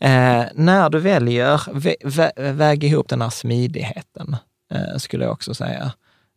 [0.00, 4.36] Eh, när du väljer, vä, vä, väg ihop den här smidigheten,
[4.74, 5.92] eh, skulle jag också säga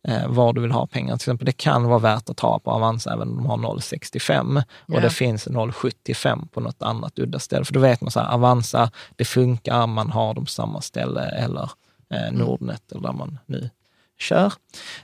[0.08, 1.16] eh, var du vill ha pengar.
[1.16, 4.56] Till exempel, det kan vara värt att ha på Avanza även om de har 0,65
[4.58, 5.00] och Ja.
[5.00, 7.64] det finns 0,75 på något annat udda ställe.
[7.64, 11.20] För då vet man så här, Avanza, det funkar, man har dem på samma ställe
[11.24, 11.70] eller
[12.14, 13.70] eh, Nordnet eller där man nu
[14.18, 14.52] kör.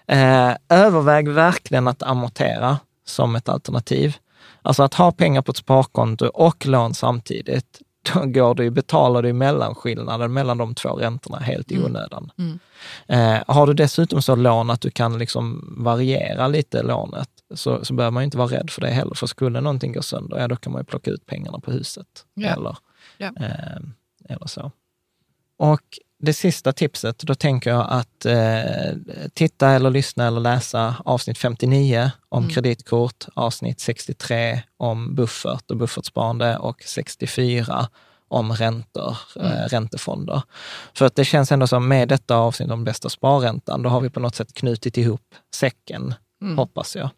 [0.06, 4.16] Eh, överväg verkligen att amortera som ett alternativ.
[4.62, 7.80] Alltså att ha pengar på ett sparkonto och lån samtidigt,
[8.14, 12.30] då går du, betalar du mellanskillnaden mellan de två räntorna helt i onödan.
[12.38, 12.58] Mm.
[13.06, 17.94] Eh, har du dessutom så lån att du kan liksom variera lite lånet, så, så
[17.94, 19.14] behöver man ju inte vara rädd för det heller.
[19.14, 22.06] För skulle någonting gå sönder, ja då kan man ju plocka ut pengarna på huset.
[22.34, 22.48] Ja.
[22.48, 22.76] Eller,
[23.18, 23.26] Ja.
[23.40, 23.76] eh,
[24.28, 24.72] eller så.
[25.58, 25.82] Och
[26.24, 28.96] det sista tipset, då tänker jag att eh,
[29.34, 36.56] titta eller lyssna eller läsa avsnitt 59 om kreditkort, avsnitt 63 om buffert och buffertsparande
[36.56, 37.88] och 64
[38.28, 40.42] om räntor, eh, räntefonder.
[40.94, 44.10] För att det känns ändå som med detta avsnitt om bästa sparräntan, då har vi
[44.10, 46.14] på något sätt knutit ihop säcken,
[46.56, 47.10] hoppas jag.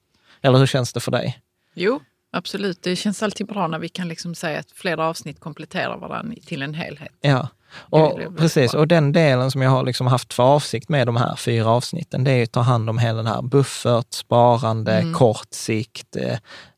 [0.42, 1.38] Eller hur känns det för dig?
[1.74, 2.00] Jo,
[2.33, 2.83] absolut.
[2.83, 6.62] Det känns alltid bra när vi kan liksom säga att flera avsnitt kompletterar varandra till
[6.62, 7.12] en helhet.
[7.20, 8.72] Ja, och, precis.
[8.72, 8.81] bra.
[8.81, 12.24] Och den delen som jag har liksom haft för avsikt med de här fyra avsnitten,
[12.24, 15.14] det är att ta hand om hela den här buffert, sparande, Mm.
[15.14, 16.16] kort sikt.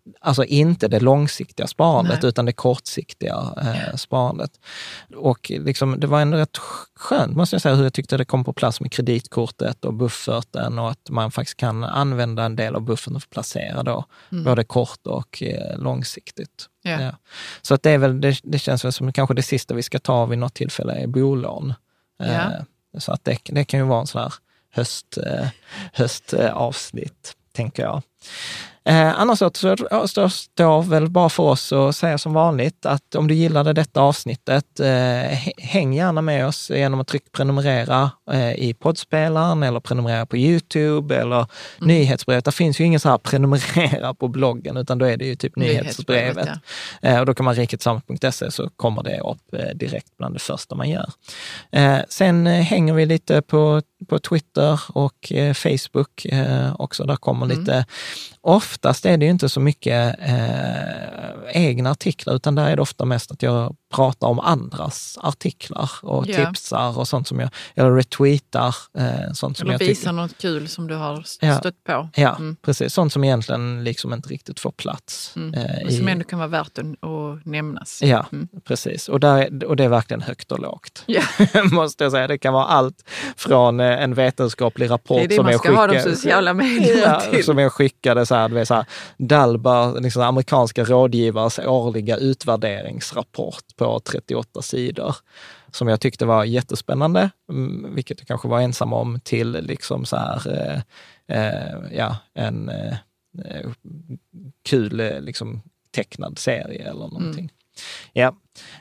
[0.08, 2.28] Eh, alltså inte det långsiktiga sparandet, Nej.
[2.28, 4.50] utan det kortsiktiga eh, sparandet.
[5.16, 6.56] Och liksom, det var ändå rätt
[6.94, 10.78] skönt, måste jag säga, hur jag tyckte det kom på plats med kreditkortet och bufferten
[10.78, 14.64] och att man faktiskt kan använda en del av bufferten för att placera då, både
[14.64, 16.66] kort och eh, långsiktigt.
[16.84, 17.00] Mm.
[17.00, 17.06] Ja.
[17.06, 17.16] Ja.
[17.62, 19.98] Så att det, är väl, det, det känns väl som kanske det sista vi ska
[19.98, 21.74] ta vid något tillfälle är bolån.
[22.18, 22.24] Ja.
[22.24, 22.50] Eh,
[22.98, 24.32] så att det, det kan ju vara en sån här
[24.70, 25.48] höst, eh,
[25.92, 28.02] höstavsnitt, tänker jag.
[28.84, 33.14] Eh, annars så står så står väl bara för oss att säga som vanligt att
[33.14, 38.10] om du gillade detta avsnittet, eh, hä- häng gärna med oss genom att trycka prenumerera
[38.30, 41.46] eh, i poddspelaren eller prenumerera på Youtube eller
[41.80, 42.44] nyhetsbrevet.
[42.44, 45.56] Det finns ju ingen så här prenumerera på bloggen, utan då är det ju typ
[45.56, 46.36] nyhetsbrevet.
[46.36, 46.58] Nyhetsbrevet,
[47.02, 50.74] Eh, och då kan man riketillsammans.se så kommer det upp eh, direkt bland det första
[50.74, 51.10] man gör.
[51.72, 57.04] Eh, sen eh, hänger vi lite på, på Twitter och eh, Facebook eh, också.
[57.04, 57.86] Där kommer lite
[58.40, 63.04] oftast är det ju inte så mycket eh, egna artiklar, utan där är det ofta
[63.04, 66.46] mest att jag pratar om andras artiklar och Ja.
[66.46, 68.74] tipsar och sånt som jag, eller retweetar.
[68.98, 70.12] Eh, sånt som Eller jag visa tycker.
[70.12, 71.58] något kul som du har s- Ja.
[71.58, 72.08] stött på.
[72.14, 72.56] Ja, Mm.
[72.62, 72.92] precis.
[72.94, 75.32] Sånt som egentligen liksom inte riktigt får plats.
[75.36, 75.54] Mm.
[75.54, 78.00] eh, Men som i- ändå kan vara värt att, nämnas.
[78.02, 78.48] Ja, Mm.
[78.64, 79.08] precis.
[79.08, 81.02] Och, där, och det är verkligen högt och lågt.
[81.06, 81.22] Ja.
[81.72, 82.26] Måste jag säga.
[82.26, 83.04] Det kan vara allt
[83.36, 86.54] från en vetenskaplig rapport Det är det som man jag ska ha de skickade- sociala
[86.54, 87.44] medierna Ja, till.
[87.44, 88.86] som jag skickade så här, så här,
[89.18, 95.16] Dalbar, liksom amerikanska rådgivares årliga utvärderingsrapport på 38 sidor.
[95.72, 100.16] Som jag tyckte var jättespännande, mm, vilket jag kanske var ensam om, till liksom så
[100.16, 100.42] här,
[101.28, 102.92] eh, eh, ja, en eh,
[103.44, 103.70] eh,
[104.68, 105.62] kul eh, liksom,
[105.94, 107.52] tecknad serie eller någonting.
[108.12, 108.34] Ja.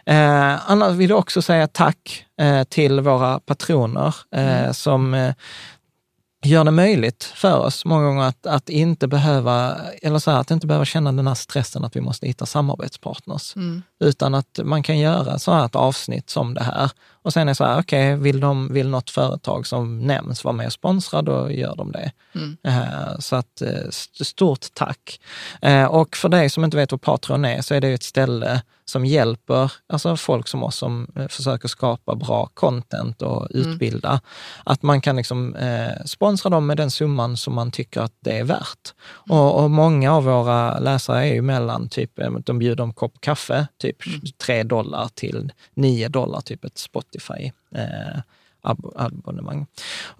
[0.05, 5.33] Eh, annars vill jag också säga tack eh, till våra patroner eh, som eh,
[6.45, 10.51] gör det möjligt för oss många gånger att, att inte behöva, eller så här, att
[10.51, 13.55] inte behöva känna den här stressen att vi måste hitta samarbetspartners.
[13.55, 13.83] Mm.
[13.99, 16.91] Utan att man kan göra så här ett avsnitt som det här.
[17.21, 20.55] Och sen är det så här, okej, vill, de, vill något företag som nämns vara
[20.55, 22.11] med och sponsra, då gör de det.
[22.35, 22.57] Mm.
[22.63, 25.19] Eh, Så att eh, st- stort tack.
[25.89, 29.05] Och för dig som inte vet vad Patreon är, så är det ett ställe som
[29.05, 34.21] hjälper alltså folk som oss som eh, försöker skapa bra content och utbilda.
[34.65, 38.37] Att man kan liksom eh, sponsra dem med den summan som man tycker att det
[38.37, 38.93] är värt.
[39.07, 43.21] Och, och många av våra läsare är ju mellan, typ, eh, de bjuder en kopp
[43.21, 43.97] kaffe, typ
[44.37, 47.51] 3 dollar till 9 dollar, typ ett Spotify.
[47.75, 48.19] Eh,
[48.61, 49.65] ab- abonnemang.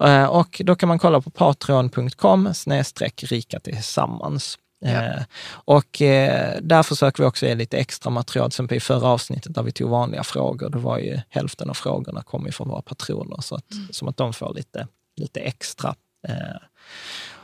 [0.00, 4.58] Eh, Och då kan man kolla på patreon.com snedstreck rika tillsammans.
[4.80, 4.88] Ja.
[4.90, 8.50] Eh, Och eh, där försöker vi också ge lite extra material.
[8.50, 11.74] Till exempel i förra avsnittet där vi tog vanliga frågor, det var ju hälften av
[11.74, 15.94] frågorna kom ju från våra patroner, så att, som att de får lite, lite extra.
[16.28, 16.34] Eh,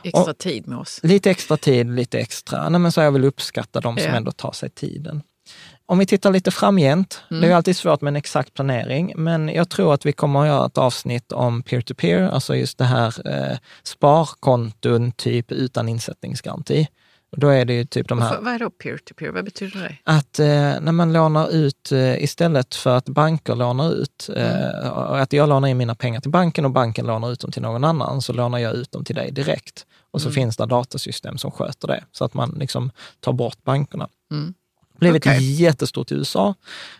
[0.03, 0.99] Extra Och- tid med oss.
[1.03, 2.69] Lite extra tid, lite extra.
[2.69, 4.15] Nej, men så jag vill uppskatta de som Ja.
[4.15, 5.21] ändå tar sig tiden.
[5.85, 7.41] Om vi tittar lite framgent, Mm.
[7.41, 10.39] det är ju alltid svårt med en exakt planering, men jag tror att vi kommer
[10.41, 16.87] att göra ett avsnitt om peer-to-peer, alltså just det här eh, sparkonton typ utan insättningsgaranti.
[17.37, 18.41] Då är det ju typ de här...
[18.41, 19.31] Vad- är då peer-to-peer?
[19.31, 19.97] Vad betyder det?
[20.03, 20.45] Att eh,
[20.81, 25.49] när man lånar ut, eh, istället för att banker lånar ut, eh, och att jag
[25.49, 28.33] lånar in mina pengar till banken och banken lånar ut dem till någon annan, så
[28.33, 29.85] lånar jag ut dem till dig direkt.
[30.11, 34.07] Och så finns det datasystem som sköter det, så att man liksom tar bort bankerna.
[34.31, 34.53] Mm.
[34.99, 35.61] Blivit Okej.
[35.61, 36.53] jättestort i USA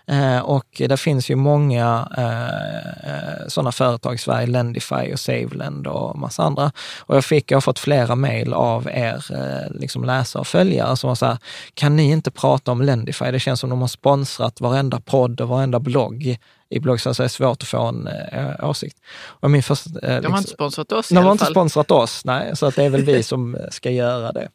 [0.07, 6.17] eh, och det finns ju många eh, sådana företag i Sverige, Lendify och Savelend och
[6.19, 6.71] massa andra.
[6.99, 10.97] Och jag, fick, jag har fått flera mejl av er eh, liksom läsare och följare
[10.97, 11.37] som var så här,
[11.73, 13.31] kan ni inte prata om Lendify?
[13.31, 16.37] Det känns som de har sponsrat varenda podd och varenda blogg
[16.69, 18.97] i blogg, så det är svårt att få en eh, åsikt.
[19.25, 22.25] Och min första, eh, De har liksom- inte sponsrat oss de har inte sponsrat oss,
[22.25, 24.49] nej, så att det är väl vi som ska göra det.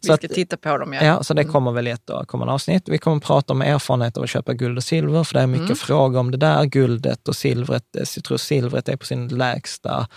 [0.00, 0.92] Vi Så ska titta på dem.
[0.92, 1.04] Ja.
[1.04, 2.88] Ja, så det kommer väl i ett kommande avsnitt.
[2.88, 5.46] Vi kommer att prata om erfarenheter av att köpa guld och silver, för det är
[5.46, 6.64] mycket frågor om det där.
[6.64, 10.08] Guldet och silvret, eh, jag tror silvret är på sin lägsta,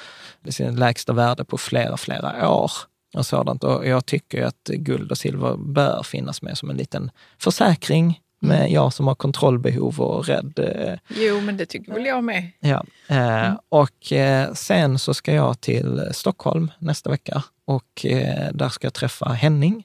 [0.49, 2.71] sin lägsta värde på flera, flera år.
[3.15, 3.63] Och sådant.
[3.63, 8.71] Och jag tycker att guld och silver bör finnas med som en liten försäkring med
[8.71, 12.51] jag som har kontrollbehov och rädd eh, Jo, men det tycker väl jag med.
[12.59, 17.43] Ja, eh, och eh, sen så ska jag till Stockholm nästa vecka
[17.75, 19.83] och eh, där ska jag träffa Henning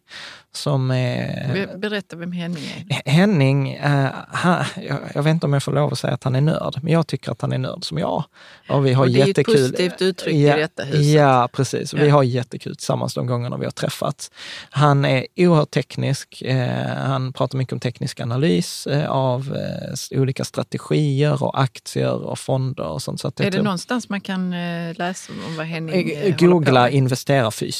[0.53, 1.53] som är...
[1.53, 3.11] Be- Berätta vem Henning är.
[3.11, 6.34] Henning, eh, han, jag, jag vet inte om jag får lov att säga att han
[6.34, 8.24] är nörd, men jag tycker att han är nörd som jag.
[8.68, 9.55] Och vi har Och det är ett jättekul.
[9.55, 11.05] positivt uttryck i ja, detta huset.
[11.05, 11.95] Ja, precis.
[11.95, 12.12] Vi Ja.
[12.14, 14.30] har jättekul tillsammans de gångerna vi har träffats.
[14.70, 16.43] Han är oerhört teknisk.
[16.43, 19.57] Eh, han pratar mycket om teknisk analys av
[20.11, 23.20] olika strategier och aktier och fonder och sånt.
[23.20, 24.51] Så Är det tror- någonstans man kan
[24.95, 26.32] läsa om vad Henning Eh, håller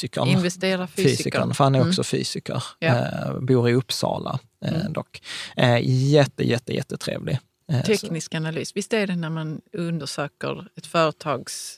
[0.03, 0.27] investerarfysikern.
[0.27, 1.53] Investera Fysikern, fysikern.
[1.53, 1.89] för han är Mm.
[1.89, 2.63] också fysiker.
[2.79, 2.87] Ja.
[2.95, 4.93] Eh, bor i Uppsala eh, Mm.
[4.93, 5.21] dock.
[5.57, 5.79] Eh,
[6.11, 7.39] jätte, jätte, jättetrevlig.
[7.71, 8.75] Eh, så- Teknisk analys.
[8.75, 11.75] Visst är det när man undersöker ett företags,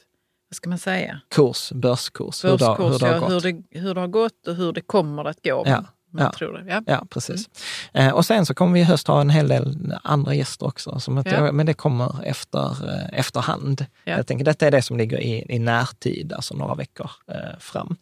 [0.49, 3.45] vad ska man säga, Kurs, börskurs, hur det, har- börskurs, hur det har ja, gått.
[3.45, 5.63] hur, det, hur det har gått och hur det kommer att gå.
[5.65, 6.31] Ja, Ja.
[6.37, 6.63] tror det.
[6.73, 6.81] Ja.
[6.85, 7.49] Ja, precis.
[7.93, 10.99] Eh, och sen så kommer vi i höst ha en hel del andra gäster också,
[10.99, 11.51] som att, Ja.
[11.51, 13.85] men det kommer efter, eh, efterhand.
[14.03, 14.17] Ja.
[14.17, 17.95] Jag tänker detta är det som ligger i, i närtid, alltså några veckor eh, fram.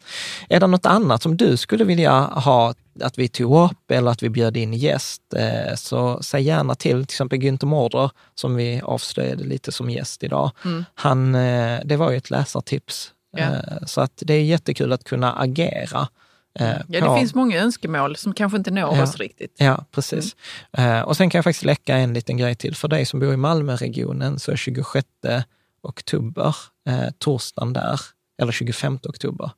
[0.48, 4.22] Är det något annat som du skulle vilja ha att vi tog upp eller att
[4.22, 6.90] vi bjöd in gäst, eh, så säg gärna till.
[7.06, 10.50] Till exempel Günther Mårder, som vi avslöjade lite som gäst idag.
[10.64, 10.84] Mm.
[10.94, 13.12] Han, eh, det var ju ett läsartips.
[13.36, 13.50] Eh,
[13.86, 16.08] Så att det är jättekul att kunna agera.
[16.58, 19.02] Eh, Ja, det på- finns många önskemål som kanske inte når Ja.
[19.02, 19.54] oss riktigt.
[19.58, 20.36] Ja, precis.
[20.72, 22.74] Eh, och sen kan jag faktiskt läcka en liten grej till.
[22.76, 25.06] För dig som bor i Malmöregionen så är 26
[25.82, 26.56] oktober,
[26.88, 28.00] eh, torsdagen där,
[28.42, 29.50] eller 25 oktober,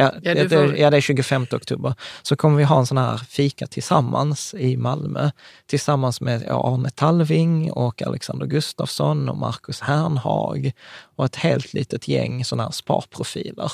[0.00, 1.94] Ja, Ja, det, får- ja, det är 25 oktober.
[2.22, 5.30] Så kommer vi ha en sån här fika tillsammans i Malmö.
[5.66, 10.72] Tillsammans med Arne Talving och Alexander Gustafsson och Marcus Hernhag
[11.16, 13.72] och ett helt litet gäng såna här sparprofiler.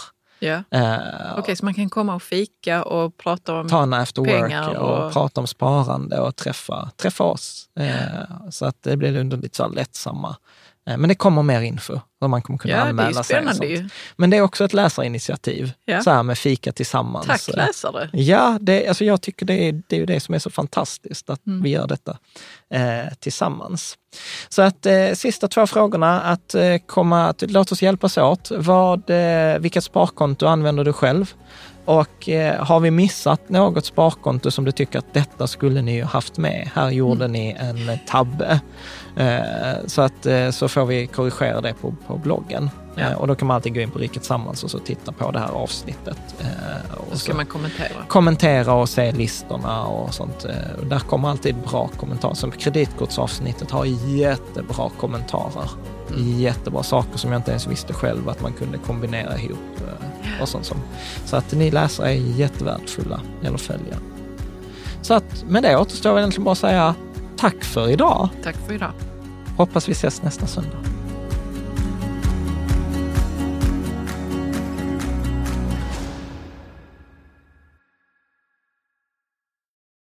[0.71, 3.69] Eh, Okej, så man kan komma och fika och prata om...
[3.69, 7.69] ta en after work och, och- prata om sparande och träffa, träffa oss.
[7.81, 10.37] Eh, så att det blir under lite så lättsamma.
[10.87, 13.25] Eh, men det kommer mer info och man kommer kunna Ja, det är anmäla sig.
[13.25, 13.71] spännande sånt.
[13.71, 13.89] ju.
[14.17, 16.03] Men det är också ett läsarinitiativ, Ja.
[16.03, 17.27] så här med fika tillsammans.
[17.27, 18.11] Tack Eh, läsare!
[18.13, 21.47] Ja, det, alltså jag tycker det är, det är det som är så fantastiskt, att
[21.47, 21.63] Mm.
[21.63, 22.19] vi gör detta
[22.75, 23.99] eh, tillsammans.
[24.49, 28.51] Så att eh, sista två frågorna, att eh, komma, att, låt oss hjälpas åt.
[28.57, 31.35] Vad, eh, vilket sparkonto använder du själv?
[31.85, 36.05] Och eh, har vi missat något sparkonto som du tycker att detta skulle ni ju
[36.05, 36.71] haft med?
[36.75, 38.61] Här gjorde ni en tabbe.
[39.17, 42.71] Eh, så att eh, så får vi korrigera det på, på bloggen.
[42.95, 43.03] Ja.
[43.11, 45.31] Eh, och då kan man alltid gå in på Riket Sammans och så titta på
[45.31, 46.19] det här avsnittet.
[46.41, 47.89] Eh, och Då ska så- man kommentera.
[48.09, 50.45] kommentera och se listorna och sånt.
[50.45, 52.35] Eh, och Där kommer alltid bra kommentarer.
[52.35, 55.71] Som kreditkortsavsnittet har jättebra kommentarer.
[56.19, 59.59] Jättebra saker som jag inte ens visste själv att man kunde kombinera ihop.
[60.41, 60.77] Och sånt som.
[61.25, 63.97] Så att ni läsare är jättevärdefulla, eller följa.
[65.03, 66.95] Så att med det återstår egentligen bara att säga
[67.37, 68.29] tack för idag.
[68.45, 68.91] Tack för idag.
[69.57, 70.77] Hoppas vi ses nästa söndag.